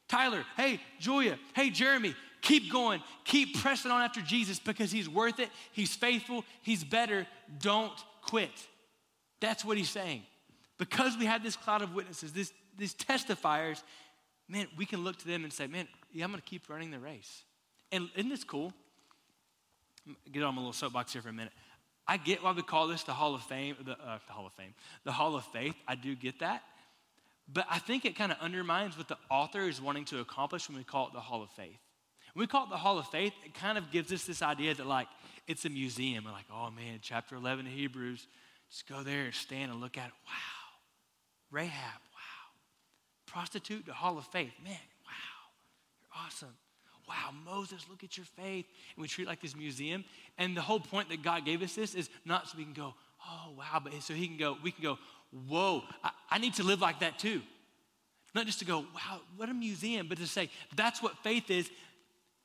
[0.08, 3.02] Tyler, hey, Julia, hey, Jeremy, keep going.
[3.24, 5.48] Keep pressing on after Jesus because he's worth it.
[5.72, 6.44] He's faithful.
[6.62, 7.26] He's better.
[7.60, 8.50] Don't quit.
[9.40, 10.22] That's what he's saying.
[10.78, 13.82] Because we have this cloud of witnesses, this, these testifiers,
[14.48, 16.90] man, we can look to them and say, man, yeah, I'm going to keep running
[16.90, 17.44] the race.
[17.92, 18.72] And isn't this cool?
[20.32, 21.52] Get on my little soapbox here for a minute.
[22.06, 24.52] I get why we call this the Hall of Fame, the, uh, the Hall of
[24.54, 25.74] Fame, the Hall of Faith.
[25.86, 26.62] I do get that.
[27.50, 30.78] But I think it kind of undermines what the author is wanting to accomplish when
[30.78, 31.78] we call it the Hall of Faith.
[32.34, 34.74] When we call it the Hall of Faith, it kind of gives us this idea
[34.74, 35.08] that, like,
[35.46, 36.24] it's a museum.
[36.24, 38.26] We're like, oh man, chapter 11 of Hebrews,
[38.70, 40.12] just go there and stand and look at it.
[40.26, 40.32] Wow.
[41.50, 42.00] Rahab,
[43.28, 44.52] prostitute to Hall of Faith.
[44.64, 44.72] Man,
[45.06, 45.48] wow,
[46.00, 46.54] you're awesome.
[47.08, 48.66] Wow, Moses, look at your faith.
[48.94, 50.04] And we treat it like this museum.
[50.36, 52.94] And the whole point that God gave us this is not so we can go,
[53.26, 54.98] oh, wow, but so he can go, we can go,
[55.48, 57.40] whoa, I, I need to live like that too.
[58.34, 61.70] Not just to go, wow, what a museum, but to say, that's what faith is.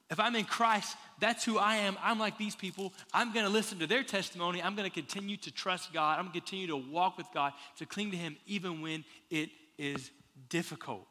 [0.10, 1.98] If I'm in Christ, that's who I am.
[2.02, 2.94] I'm like these people.
[3.14, 4.62] I'm going to listen to their testimony.
[4.62, 6.20] I'm going to continue to trust God.
[6.20, 9.50] I'm going to continue to walk with God, to cling to Him even when it
[9.78, 10.12] is
[10.50, 11.08] difficult.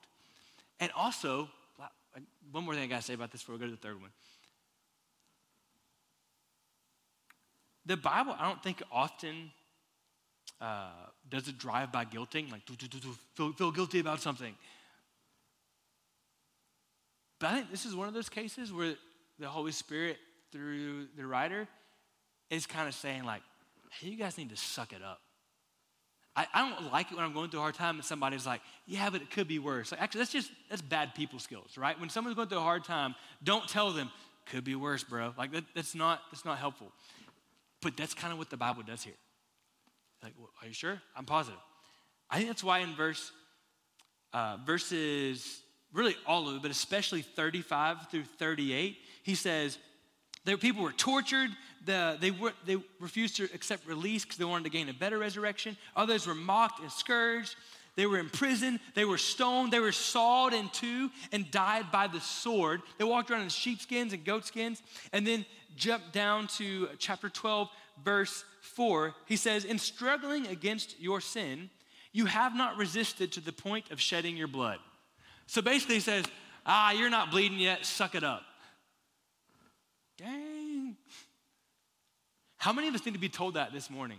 [0.80, 1.48] And also,
[2.50, 4.00] one more thing I got to say about this before we go to the third
[4.00, 4.10] one.
[7.86, 9.50] The Bible, I don't think often
[10.60, 10.90] uh,
[11.28, 14.54] does it drive by guilting, like do, do, do, feel, feel guilty about something.
[17.40, 18.94] But I think this is one of those cases where
[19.40, 20.18] the Holy Spirit,
[20.52, 21.66] through the writer,
[22.50, 23.42] is kind of saying, like,
[23.98, 25.20] hey, you guys need to suck it up.
[26.34, 28.62] I, I don't like it when I'm going through a hard time and somebody's like,
[28.86, 29.92] yeah, but it could be worse.
[29.92, 31.98] Like, actually, that's just, that's bad people skills, right?
[32.00, 34.10] When someone's going through a hard time, don't tell them,
[34.46, 35.34] Could be worse, bro.
[35.38, 36.90] Like that, that's not that's not helpful.
[37.80, 39.14] But that's kind of what the Bible does here.
[40.22, 41.00] Like, well, are you sure?
[41.16, 41.60] I'm positive.
[42.30, 43.32] I think that's why in verse
[44.32, 49.78] uh, verses really all of it, but especially 35 through 38, he says,
[50.44, 51.50] there, people were tortured.
[51.84, 55.18] The, they, were, they refused to accept release because they wanted to gain a better
[55.18, 55.76] resurrection.
[55.96, 57.56] Others were mocked and scourged.
[57.94, 58.80] They were imprisoned.
[58.94, 59.72] They were stoned.
[59.72, 62.82] They were sawed in two and died by the sword.
[62.98, 64.82] They walked around in sheepskins and goatskins.
[65.12, 65.44] And then
[65.76, 67.68] jump down to chapter 12,
[68.04, 69.14] verse 4.
[69.26, 71.70] He says, In struggling against your sin,
[72.12, 74.78] you have not resisted to the point of shedding your blood.
[75.46, 76.24] So basically, he says,
[76.64, 78.42] Ah, you're not bleeding yet, suck it up.
[80.18, 80.96] Dang.
[82.58, 84.18] How many of us need to be told that this morning?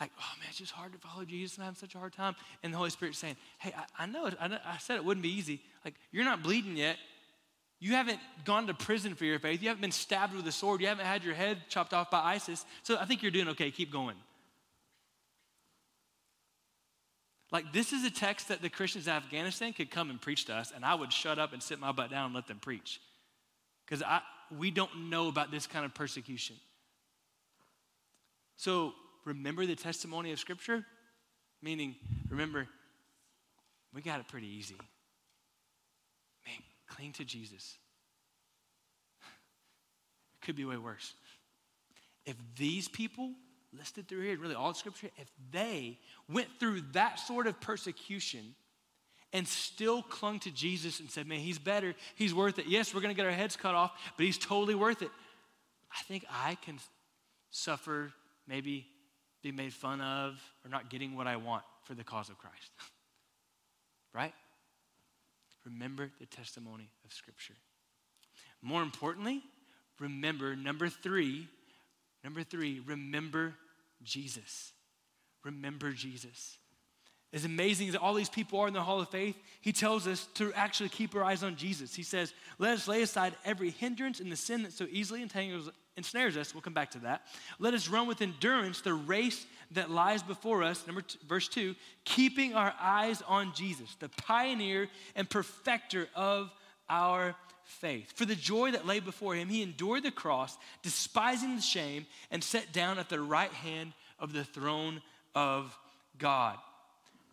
[0.00, 2.14] Like, oh man, it's just hard to follow Jesus and I'm having such a hard
[2.14, 2.34] time.
[2.62, 4.30] And the Holy Spirit saying, hey, I, I know.
[4.40, 5.60] I, know, I said it wouldn't be easy.
[5.84, 6.96] Like, you're not bleeding yet.
[7.80, 9.62] You haven't gone to prison for your faith.
[9.62, 10.80] You haven't been stabbed with a sword.
[10.80, 12.64] You haven't had your head chopped off by ISIS.
[12.82, 13.70] So I think you're doing okay.
[13.70, 14.16] Keep going.
[17.52, 20.54] Like, this is a text that the Christians in Afghanistan could come and preach to
[20.54, 23.00] us, and I would shut up and sit my butt down and let them preach.
[23.90, 24.04] Because
[24.56, 26.56] we don't know about this kind of persecution.
[28.56, 28.92] So,
[29.24, 30.86] remember the testimony of Scripture?
[31.60, 31.96] Meaning,
[32.28, 32.68] remember,
[33.92, 34.76] we got it pretty easy.
[36.46, 37.76] Man, cling to Jesus.
[40.40, 41.14] It could be way worse.
[42.24, 43.32] If these people
[43.76, 45.98] listed through here, really all scripture, if they
[46.28, 48.54] went through that sort of persecution
[49.32, 52.66] and still clung to Jesus and said, man, he's better, he's worth it.
[52.66, 55.10] Yes, we're gonna get our heads cut off, but he's totally worth it.
[55.92, 56.78] I think I can
[57.50, 58.12] suffer,
[58.46, 58.86] maybe
[59.42, 62.70] be made fun of, or not getting what I want for the cause of Christ.
[64.14, 64.34] right?
[65.64, 67.54] Remember the testimony of Scripture.
[68.62, 69.42] More importantly,
[69.98, 71.48] remember number three,
[72.22, 73.54] Number three, remember
[74.02, 74.72] Jesus.
[75.44, 76.58] Remember Jesus.
[77.32, 80.26] As amazing as all these people are in the Hall of Faith, he tells us
[80.34, 81.94] to actually keep our eyes on Jesus.
[81.94, 85.70] He says, Let us lay aside every hindrance and the sin that so easily entangles,
[85.96, 86.52] ensnares us.
[86.52, 87.22] We'll come back to that.
[87.60, 90.84] Let us run with endurance the race that lies before us.
[90.88, 96.50] Number two, verse two, keeping our eyes on Jesus, the pioneer and perfecter of
[96.88, 98.12] our faith.
[98.16, 102.42] For the joy that lay before him, he endured the cross, despising the shame, and
[102.42, 105.00] sat down at the right hand of the throne
[105.36, 105.78] of
[106.18, 106.58] God.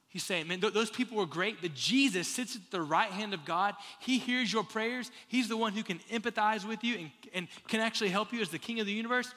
[0.09, 3.33] He's saying, man, th- those people were great, but Jesus sits at the right hand
[3.33, 3.75] of God.
[3.99, 5.11] He hears your prayers.
[5.27, 8.49] He's the one who can empathize with you and, and can actually help you as
[8.49, 9.33] the king of the universe.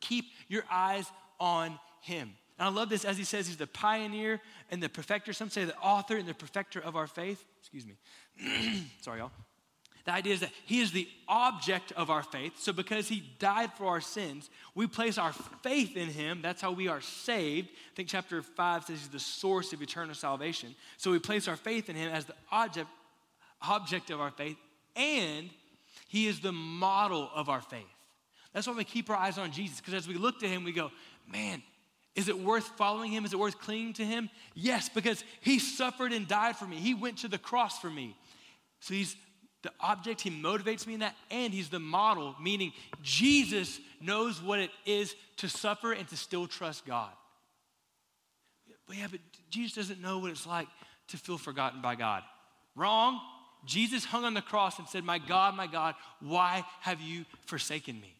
[0.00, 1.06] Keep your eyes
[1.38, 2.32] on him.
[2.58, 5.32] And I love this as he says he's the pioneer and the perfecter.
[5.32, 7.44] Some say the author and the perfecter of our faith.
[7.60, 7.94] Excuse me.
[9.00, 9.30] Sorry, y'all.
[10.10, 12.54] The idea is that He is the object of our faith.
[12.58, 16.40] So, because He died for our sins, we place our faith in Him.
[16.42, 17.68] That's how we are saved.
[17.68, 20.74] I think chapter 5 says He's the source of eternal salvation.
[20.96, 22.88] So, we place our faith in Him as the object,
[23.62, 24.56] object of our faith,
[24.96, 25.48] and
[26.08, 27.86] He is the model of our faith.
[28.52, 30.72] That's why we keep our eyes on Jesus, because as we look to Him, we
[30.72, 30.90] go,
[31.32, 31.62] man,
[32.16, 33.24] is it worth following him?
[33.24, 34.28] Is it worth clinging to him?
[34.56, 36.76] Yes, because he suffered and died for me.
[36.78, 38.16] He went to the cross for me.
[38.80, 39.14] So he's
[39.62, 44.58] the object, he motivates me in that, and he's the model, meaning Jesus knows what
[44.58, 47.10] it is to suffer and to still trust God.
[48.86, 49.20] But yeah, but
[49.50, 50.68] Jesus doesn't know what it's like
[51.08, 52.22] to feel forgotten by God.
[52.74, 53.20] Wrong.
[53.66, 58.00] Jesus hung on the cross and said, My God, my God, why have you forsaken
[58.00, 58.14] me?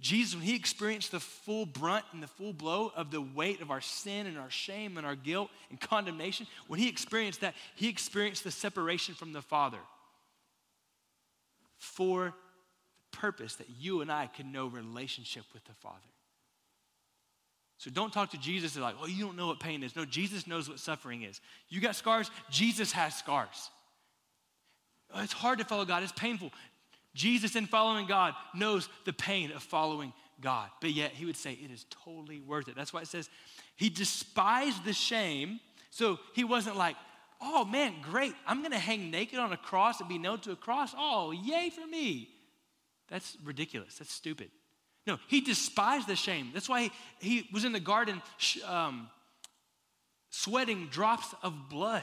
[0.00, 3.70] Jesus, when he experienced the full brunt and the full blow of the weight of
[3.70, 7.88] our sin and our shame and our guilt and condemnation, when he experienced that, he
[7.88, 9.78] experienced the separation from the Father
[11.84, 12.34] for
[13.10, 15.98] the purpose that you and I can know relationship with the Father.
[17.78, 19.94] So don't talk to Jesus like, well, you don't know what pain is.
[19.94, 21.40] No, Jesus knows what suffering is.
[21.68, 23.70] You got scars, Jesus has scars.
[25.16, 26.50] It's hard to follow God, it's painful.
[27.14, 30.68] Jesus, in following God, knows the pain of following God.
[30.80, 32.74] But yet, he would say it is totally worth it.
[32.74, 33.28] That's why it says
[33.76, 35.60] he despised the shame.
[35.90, 36.96] So he wasn't like,
[37.44, 40.56] oh man, great, I'm gonna hang naked on a cross and be nailed to a
[40.56, 40.94] cross.
[40.96, 42.28] Oh, yay for me.
[43.08, 43.98] That's ridiculous.
[43.98, 44.50] That's stupid.
[45.06, 46.50] No, he despised the shame.
[46.54, 46.90] That's why he,
[47.20, 48.22] he was in the garden
[48.66, 49.10] um,
[50.30, 52.02] sweating drops of blood.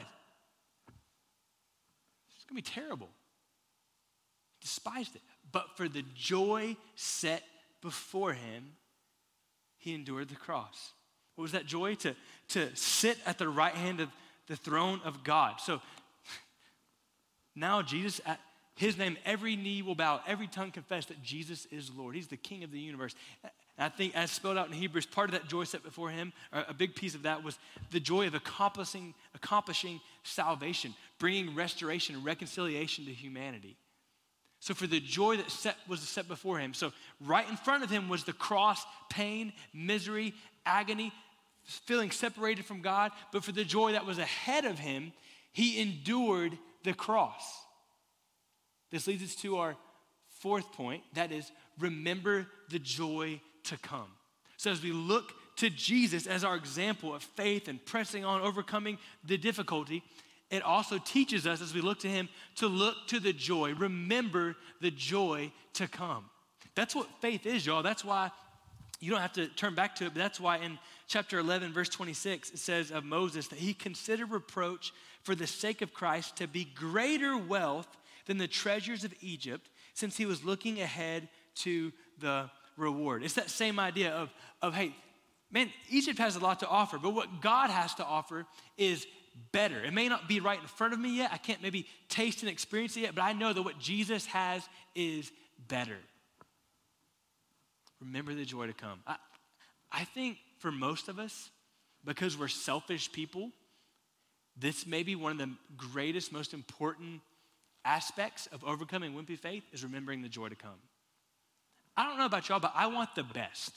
[2.36, 3.08] It's gonna be terrible.
[4.60, 5.22] Despised it.
[5.50, 7.42] But for the joy set
[7.82, 8.72] before him,
[9.76, 10.92] he endured the cross.
[11.34, 11.96] What was that joy?
[11.96, 12.14] To,
[12.50, 14.08] to sit at the right hand of
[14.52, 15.54] the throne of God.
[15.60, 15.80] So
[17.56, 18.38] now Jesus, at
[18.74, 22.14] his name, every knee will bow, every tongue confess that Jesus is Lord.
[22.14, 23.14] He's the King of the universe.
[23.42, 26.34] And I think, as spelled out in Hebrews, part of that joy set before him,
[26.52, 27.58] a big piece of that was
[27.92, 33.78] the joy of accomplishing, accomplishing salvation, bringing restoration and reconciliation to humanity.
[34.60, 37.90] So, for the joy that set, was set before him, so right in front of
[37.90, 40.34] him was the cross, pain, misery,
[40.66, 41.10] agony,
[41.64, 43.12] feeling separated from God.
[43.32, 45.12] But for the joy that was ahead of him,
[45.52, 47.62] he endured the cross.
[48.90, 49.76] This leads us to our
[50.28, 54.08] fourth point that is, remember the joy to come.
[54.56, 58.98] So, as we look to Jesus as our example of faith and pressing on, overcoming
[59.24, 60.02] the difficulty,
[60.50, 64.54] it also teaches us as we look to Him to look to the joy, remember
[64.80, 66.26] the joy to come.
[66.74, 67.82] That's what faith is, y'all.
[67.82, 68.30] That's why
[69.00, 70.78] you don't have to turn back to it, but that's why in
[71.12, 75.82] chapter 11, verse 26, it says of Moses that he considered reproach for the sake
[75.82, 77.86] of Christ to be greater wealth
[78.24, 82.48] than the treasures of Egypt, since he was looking ahead to the
[82.78, 83.22] reward.
[83.22, 84.32] It's that same idea of,
[84.62, 84.96] of hey,
[85.50, 88.46] man, Egypt has a lot to offer, but what God has to offer
[88.78, 89.06] is
[89.52, 89.84] better.
[89.84, 91.30] It may not be right in front of me yet.
[91.30, 94.66] I can't maybe taste and experience it yet, but I know that what Jesus has
[94.94, 95.30] is
[95.68, 95.98] better.
[98.00, 99.00] Remember the joy to come.
[99.06, 99.16] I,
[99.92, 101.50] I think for most of us,
[102.04, 103.50] because we're selfish people,
[104.56, 107.20] this may be one of the greatest, most important
[107.84, 110.78] aspects of overcoming wimpy faith is remembering the joy to come.
[111.96, 113.72] I don't know about y'all, but I want the best.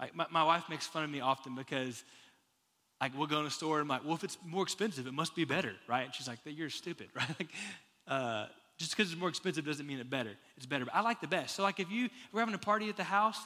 [0.00, 2.02] Like my, my wife makes fun of me often because
[3.00, 5.14] like we'll go in a store and I'm like, well, if it's more expensive, it
[5.14, 6.04] must be better, right?
[6.06, 7.28] And she's like, you're stupid, right?
[7.38, 7.50] Like,
[8.06, 8.46] uh,
[8.78, 10.32] just because it's more expensive doesn't mean it's better.
[10.56, 10.86] It's better.
[10.86, 11.54] But I like the best.
[11.56, 13.38] So like if you we're having a party at the house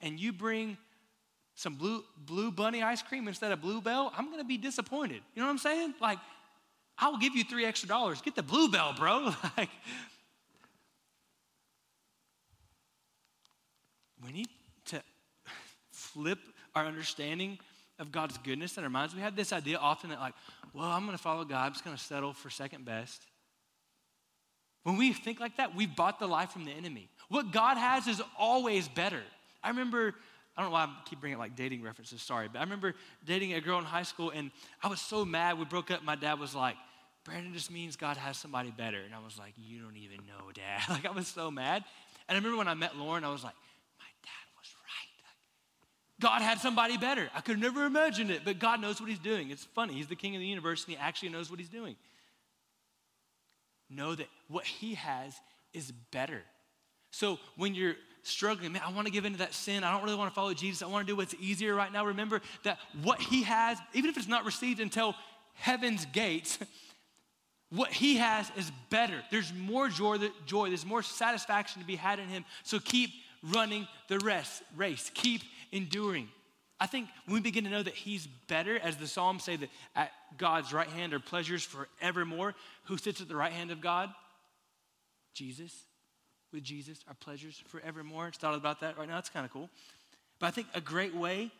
[0.00, 0.76] and you bring
[1.58, 5.22] some blue blue bunny ice cream instead of bluebell, I'm gonna be disappointed.
[5.34, 5.94] You know what I'm saying?
[6.00, 6.18] Like
[6.96, 8.22] I will give you three extra dollars.
[8.22, 9.32] Get the bluebell, bro.
[9.56, 9.70] like,
[14.24, 14.48] we need
[14.86, 15.02] to
[15.90, 16.38] flip
[16.76, 17.58] our understanding
[17.98, 19.14] of God's goodness in our minds.
[19.14, 20.34] We have this idea often that, like,
[20.72, 23.26] well, I'm to follow God, I'm just to settle for second best.
[24.84, 27.08] When we think like that, we've bought the lie from the enemy.
[27.28, 29.22] What God has is always better.
[29.62, 30.14] I remember,
[30.58, 32.94] I don't know why I keep bringing like dating references, sorry, but I remember
[33.24, 34.50] dating a girl in high school and
[34.82, 35.56] I was so mad.
[35.56, 36.02] We broke up.
[36.02, 36.74] My dad was like,
[37.24, 39.00] Brandon just means God has somebody better.
[39.00, 40.80] And I was like, You don't even know, Dad.
[40.88, 41.84] Like, I was so mad.
[42.28, 43.54] And I remember when I met Lauren, I was like,
[44.00, 45.24] My dad was right.
[46.20, 47.30] God had somebody better.
[47.34, 49.50] I could never imagine it, but God knows what He's doing.
[49.50, 49.94] It's funny.
[49.94, 51.94] He's the king of the universe, and He actually knows what He's doing.
[53.88, 55.34] Know that what He has
[55.72, 56.42] is better.
[57.10, 57.94] So when you're
[58.28, 59.84] struggling, man, I want to give into that sin.
[59.84, 60.82] I don't really want to follow Jesus.
[60.82, 62.06] I want to do what's easier right now.
[62.06, 65.14] Remember that what He has, even if it's not received until
[65.54, 66.58] heaven's gates,
[67.70, 69.22] What he has is better.
[69.30, 72.44] There's more joy, joy, there's more satisfaction to be had in him.
[72.62, 73.10] So keep
[73.42, 75.10] running the rest, race.
[75.14, 76.28] Keep enduring.
[76.80, 79.68] I think when we begin to know that he's better, as the Psalms say that
[79.94, 82.54] at God's right hand are pleasures forevermore,
[82.84, 84.10] who sits at the right hand of God?
[85.34, 85.74] Jesus.
[86.52, 88.28] With Jesus, our pleasures forevermore.
[88.28, 89.18] Just thought about that right now.
[89.18, 89.68] It's kind of cool.
[90.38, 91.50] But I think a great way,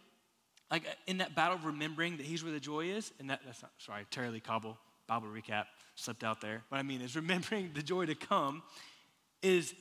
[0.71, 3.63] like in that battle of remembering that he's where the joy is, and that, that's
[3.63, 5.65] not, sorry, Tara-Leigh Cobble, Bible recap
[5.95, 6.63] slipped out there.
[6.69, 8.63] What I mean is remembering the joy to come
[9.43, 9.75] is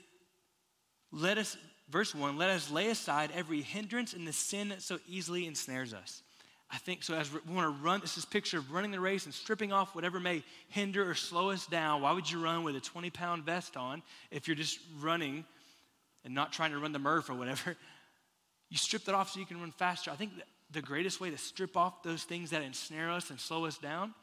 [1.11, 1.55] let us,
[1.89, 5.93] verse one, let us lay aside every hindrance and the sin that so easily ensnares
[5.93, 6.21] us.
[6.69, 7.13] I think so.
[7.13, 9.95] As we want to run, this is picture of running the race and stripping off
[9.95, 12.01] whatever may hinder or slow us down.
[12.01, 15.45] Why would you run with a 20 pound vest on if you're just running
[16.25, 17.75] and not trying to run the Murph or whatever?
[18.69, 20.11] You strip that off so you can run faster.
[20.11, 20.33] I think
[20.71, 24.13] the greatest way to strip off those things that ensnare us and slow us down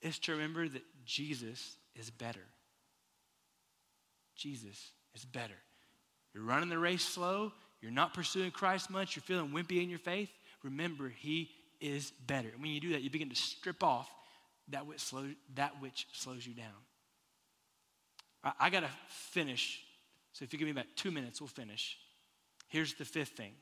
[0.00, 2.46] is to remember that Jesus is better.
[4.34, 5.54] Jesus is better.
[6.32, 9.98] You're running the race slow, you're not pursuing Christ much, you're feeling wimpy in your
[9.98, 10.30] faith.
[10.64, 11.50] Remember, He
[11.80, 12.48] is better.
[12.48, 14.10] And when you do that, you begin to strip off
[14.70, 15.04] that which,
[15.54, 16.66] that which slows you down.
[18.42, 19.80] I, I got to finish.
[20.32, 21.96] So if you give me about two minutes, we'll finish.
[22.66, 23.52] Here's the fifth thing.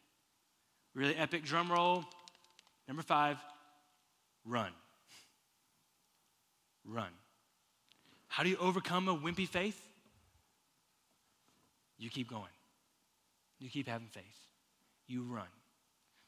[0.94, 2.04] Really epic drum roll.
[2.88, 3.36] Number five,
[4.46, 4.72] run
[6.84, 7.10] run.
[8.28, 9.80] How do you overcome a wimpy faith?
[11.98, 12.50] You keep going.
[13.58, 14.24] You keep having faith.
[15.06, 15.46] You run.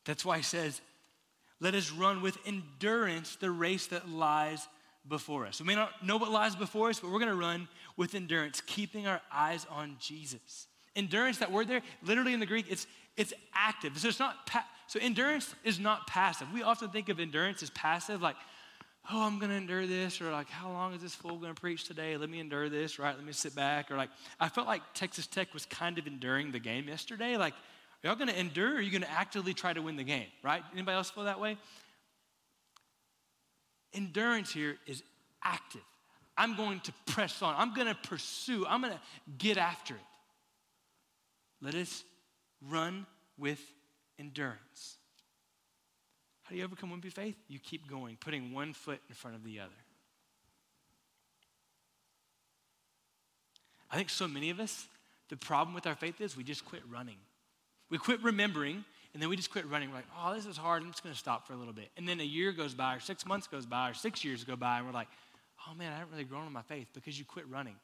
[0.05, 0.81] That's why he says,
[1.61, 4.67] let us run with endurance the race that lies
[5.09, 5.61] before us.
[5.61, 8.61] We may not know what lies before us, but we're going to run with endurance,
[8.67, 10.67] keeping our eyes on Jesus.
[10.97, 12.87] Endurance, that word there, literally in the Greek, it's,
[13.17, 13.97] it's active.
[13.99, 16.49] So it's not, pa- so endurance is not passive.
[16.53, 18.37] We often think of endurance as passive, like,
[19.13, 21.61] oh, I'm going to endure this, or like, how long is this fool going to
[21.61, 22.17] preach today?
[22.17, 23.15] Let me endure this, right?
[23.15, 23.91] Let me sit back.
[23.91, 24.09] Or like,
[24.41, 27.37] I felt like Texas Tech was kind of enduring the game yesterday.
[27.37, 27.55] Like,
[28.05, 30.05] are y'all going to endure or are you going to actively try to win the
[30.05, 30.63] game, right?
[30.75, 31.57] Anybody else feel that way?
[33.95, 35.03] Endurance here is
[35.43, 35.81] active.
[36.37, 37.55] I'm going to press on.
[37.57, 38.67] I'm going to pursue.
[38.67, 39.01] I'm going to
[39.39, 40.01] get after it.
[41.63, 42.05] Let us
[42.69, 43.07] run
[43.39, 43.61] with
[44.19, 44.99] endurance.
[46.43, 47.37] How do you overcome wimpy faith?
[47.49, 49.71] You keep going, putting one foot in front of the other.
[53.91, 54.89] I think so many of us,
[55.31, 57.17] the problem with our faith is we just quit running.
[57.91, 59.91] We quit remembering, and then we just quit running.
[59.91, 60.83] We're like, oh, this is hard.
[60.83, 61.91] I'm just going to stop for a little bit.
[61.97, 64.57] And then a year goes by, or six months goes by, or six years go
[64.57, 65.09] by, and we're like,
[65.69, 67.77] oh man, I haven't really grown in my faith because you quit running.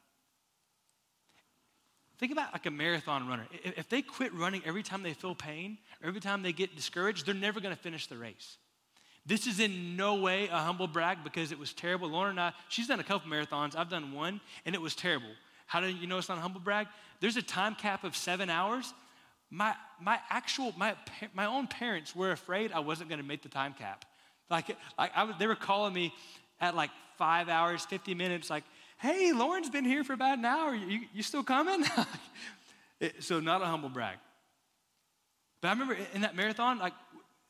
[2.19, 3.47] Think about like a marathon runner.
[3.63, 7.25] If they quit running every time they feel pain, or every time they get discouraged,
[7.25, 8.57] they're never going to finish the race.
[9.25, 12.09] This is in no way a humble brag because it was terrible.
[12.09, 13.75] Lauren and I, she's done a couple marathons.
[13.75, 15.29] I've done one, and it was terrible.
[15.67, 16.87] How do you know it's not a humble brag?
[17.21, 18.93] There's a time cap of seven hours.
[19.51, 20.95] My, my actual, my,
[21.33, 24.05] my own parents were afraid I wasn't going to make the time cap.
[24.49, 26.13] Like, like I, was, they were calling me
[26.61, 28.63] at like five hours, 50 minutes, like,
[28.97, 30.73] hey, Lauren's been here for about an hour.
[30.73, 31.83] You, you still coming?
[32.99, 34.17] it, so, not a humble brag.
[35.59, 36.93] But I remember in that marathon, like,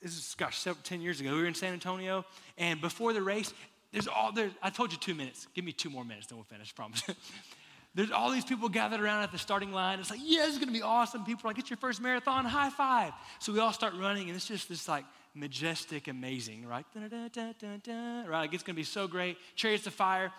[0.01, 2.25] this is, gosh, seven, 10 years ago, we were in San Antonio,
[2.57, 3.53] and before the race,
[3.91, 4.49] there's all there.
[4.61, 5.47] I told you two minutes.
[5.53, 7.03] Give me two more minutes, then we'll finish, promise.
[7.93, 9.99] there's all these people gathered around at the starting line.
[9.99, 11.25] It's like, yeah, this is gonna be awesome.
[11.25, 13.13] People are like, it's your first marathon, high five.
[13.39, 16.85] So we all start running, and it's just this like majestic, amazing, right?
[18.27, 18.41] Right?
[18.41, 19.37] Like, it's gonna be so great.
[19.55, 20.31] Chariots of fire.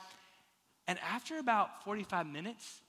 [0.89, 2.81] And after about 45 minutes,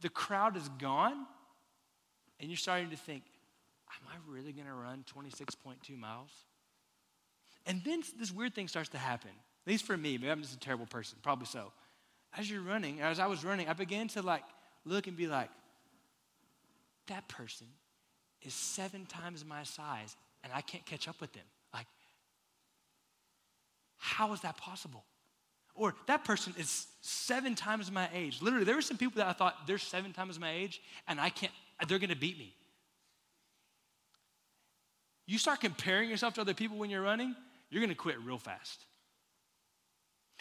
[0.00, 1.26] the crowd is gone,
[2.38, 3.24] and you're starting to think,
[3.90, 6.30] Am I really gonna run 26.2 miles?
[7.66, 9.30] And then this weird thing starts to happen.
[9.30, 11.72] At least for me, maybe I'm just a terrible person, probably so.
[12.36, 14.44] As you're running, as I was running, I began to like
[14.84, 15.50] look and be like,
[17.08, 17.66] that person
[18.42, 21.44] is seven times my size and I can't catch up with them.
[21.74, 21.86] Like,
[23.96, 25.04] how is that possible?
[25.74, 28.42] Or that person is seven times my age.
[28.42, 31.30] Literally, there were some people that I thought they're seven times my age, and I
[31.30, 31.52] can't,
[31.88, 32.54] they're gonna beat me.
[35.26, 37.34] You start comparing yourself to other people when you're running,
[37.70, 38.84] you're gonna quit real fast.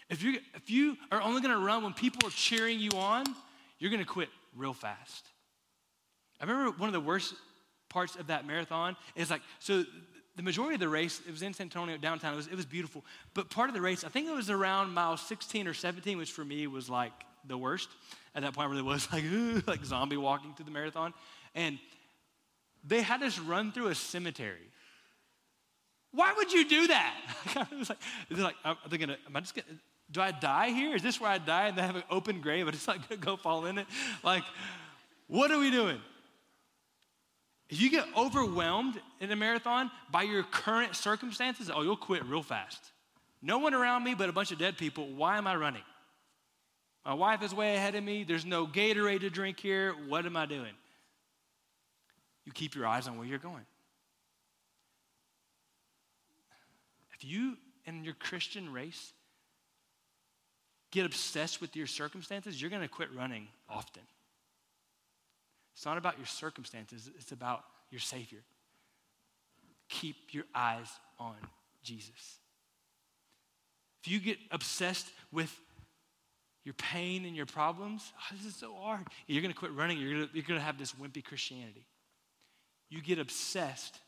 [0.09, 3.25] If you, if you are only gonna run when people are cheering you on,
[3.77, 5.27] you're gonna quit real fast.
[6.39, 7.33] I remember one of the worst
[7.89, 9.83] parts of that marathon is like, so
[10.35, 12.33] the majority of the race, it was in San Antonio downtown.
[12.33, 13.03] It was, it was beautiful.
[13.33, 16.31] But part of the race, I think it was around mile 16 or 17, which
[16.31, 17.11] for me was like
[17.45, 17.89] the worst.
[18.35, 21.13] At that point, really was like, ooh, like zombie walking through the marathon.
[21.55, 21.77] And
[22.85, 24.71] they had us run through a cemetery.
[26.11, 27.15] Why would you do that?
[27.71, 27.99] it was like,
[28.29, 29.67] they're like, are they gonna, am I just gonna,
[30.11, 30.95] do I die here?
[30.95, 33.21] Is this where I die and they have an open grave, but it's not gonna
[33.21, 33.87] go fall in it?
[34.23, 34.43] Like,
[35.27, 35.99] what are we doing?
[37.69, 42.41] If you get overwhelmed in a marathon by your current circumstances, oh, you'll quit real
[42.41, 42.79] fast.
[43.41, 45.07] No one around me but a bunch of dead people.
[45.07, 45.83] Why am I running?
[47.05, 48.23] My wife is way ahead of me.
[48.23, 49.93] There's no Gatorade to drink here.
[50.07, 50.73] What am I doing?
[52.45, 53.65] You keep your eyes on where you're going.
[57.13, 59.13] If you, in your Christian race,
[60.91, 64.03] get obsessed with your circumstances, you're going to quit running often.
[65.75, 68.39] It's not about your circumstances, it's about your Savior.
[69.89, 70.87] Keep your eyes
[71.19, 71.35] on
[71.83, 72.39] Jesus.
[74.03, 75.53] If you get obsessed with
[76.63, 79.07] your pain and your problems, oh, this is so hard.
[79.27, 79.97] You're going to quit running.
[79.97, 81.85] You're going to have this wimpy Christianity.
[82.89, 83.99] You get obsessed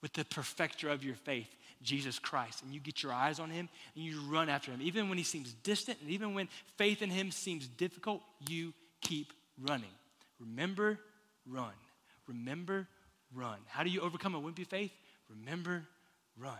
[0.00, 1.48] with the perfecter of your faith,
[1.82, 4.80] Jesus Christ, and you get your eyes on him and you run after him.
[4.82, 9.32] Even when he seems distant and even when faith in him seems difficult, you keep
[9.62, 9.90] running.
[10.38, 10.98] Remember,
[11.46, 11.72] run.
[12.26, 12.86] Remember,
[13.34, 13.58] run.
[13.66, 14.92] How do you overcome a wimpy faith?
[15.28, 15.84] Remember,
[16.38, 16.52] run.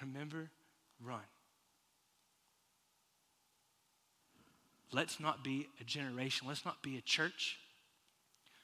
[0.00, 0.48] Remember,
[1.02, 1.20] run.
[4.92, 7.58] Let's not be a generation, let's not be a church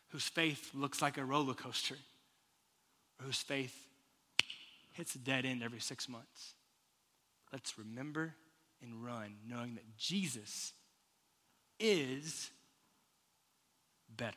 [0.08, 1.96] whose faith looks like a roller coaster,
[3.18, 3.74] or whose faith
[4.92, 6.54] hits a dead end every six months.
[7.52, 8.34] Let's remember
[8.82, 10.72] and run, knowing that Jesus
[11.78, 12.50] is
[14.16, 14.36] better.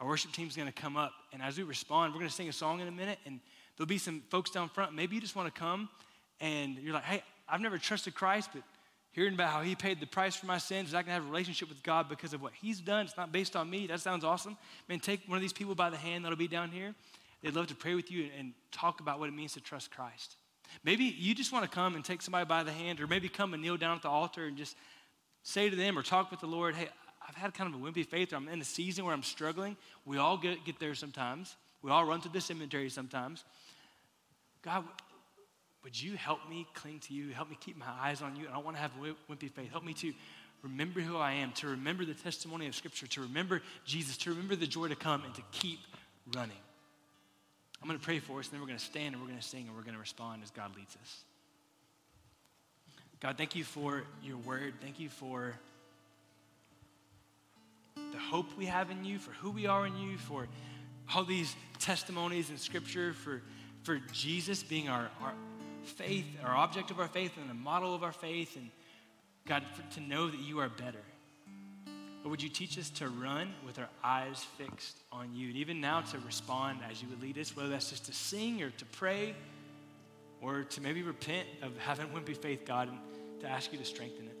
[0.00, 2.48] Our worship team's going to come up, and as we respond, we're going to sing
[2.48, 3.40] a song in a minute, and
[3.76, 4.92] there'll be some folks down front.
[4.92, 5.88] Maybe you just want to come,
[6.40, 8.62] and you're like, hey, I've never trusted Christ, but
[9.12, 11.68] hearing about how He paid the price for my sins, I can have a relationship
[11.68, 13.06] with God because of what He's done.
[13.06, 13.86] It's not based on me.
[13.86, 14.56] That sounds awesome.
[14.88, 16.94] Man, take one of these people by the hand that'll be down here.
[17.44, 20.36] They'd love to pray with you and talk about what it means to trust Christ.
[20.82, 23.52] Maybe you just want to come and take somebody by the hand, or maybe come
[23.52, 24.76] and kneel down at the altar and just
[25.42, 26.88] say to them or talk with the Lord, hey,
[27.28, 29.76] I've had kind of a wimpy faith, or I'm in a season where I'm struggling.
[30.06, 31.54] We all get, get there sometimes.
[31.82, 33.44] We all run through this inventory sometimes.
[34.62, 34.84] God,
[35.82, 37.28] would you help me cling to you?
[37.34, 38.46] Help me keep my eyes on you.
[38.48, 38.92] I don't want to have
[39.30, 39.70] wimpy faith.
[39.70, 40.14] Help me to
[40.62, 44.56] remember who I am, to remember the testimony of Scripture, to remember Jesus, to remember
[44.56, 45.80] the joy to come, and to keep
[46.34, 46.56] running.
[47.82, 49.40] I'm going to pray for us, and then we're going to stand and we're going
[49.40, 51.24] to sing and we're going to respond as God leads us.
[53.20, 54.74] God, thank you for your word.
[54.80, 55.54] Thank you for
[57.96, 60.48] the hope we have in you, for who we are in you, for
[61.14, 63.42] all these testimonies in Scripture, for,
[63.82, 65.34] for Jesus being our, our
[65.84, 68.56] faith, our object of our faith, and the model of our faith.
[68.56, 68.70] And
[69.46, 71.02] God, for, to know that you are better.
[72.24, 75.48] But would you teach us to run with our eyes fixed on you?
[75.48, 78.62] And even now to respond as you would lead us, whether that's just to sing
[78.62, 79.34] or to pray
[80.40, 82.98] or to maybe repent of having wimpy faith, God, and
[83.42, 84.38] to ask you to strengthen it.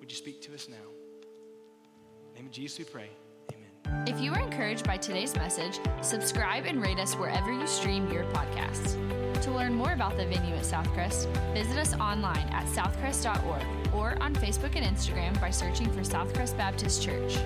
[0.00, 0.74] Would you speak to us now?
[0.74, 3.10] In the name of Jesus, we pray.
[3.52, 4.08] Amen.
[4.08, 8.24] If you were encouraged by today's message, subscribe and rate us wherever you stream your
[8.32, 8.94] podcasts.
[9.42, 14.34] To learn more about the venue at Southcrest, visit us online at southcrest.org or on
[14.34, 17.36] Facebook and Instagram by searching for Southcrest Baptist Church.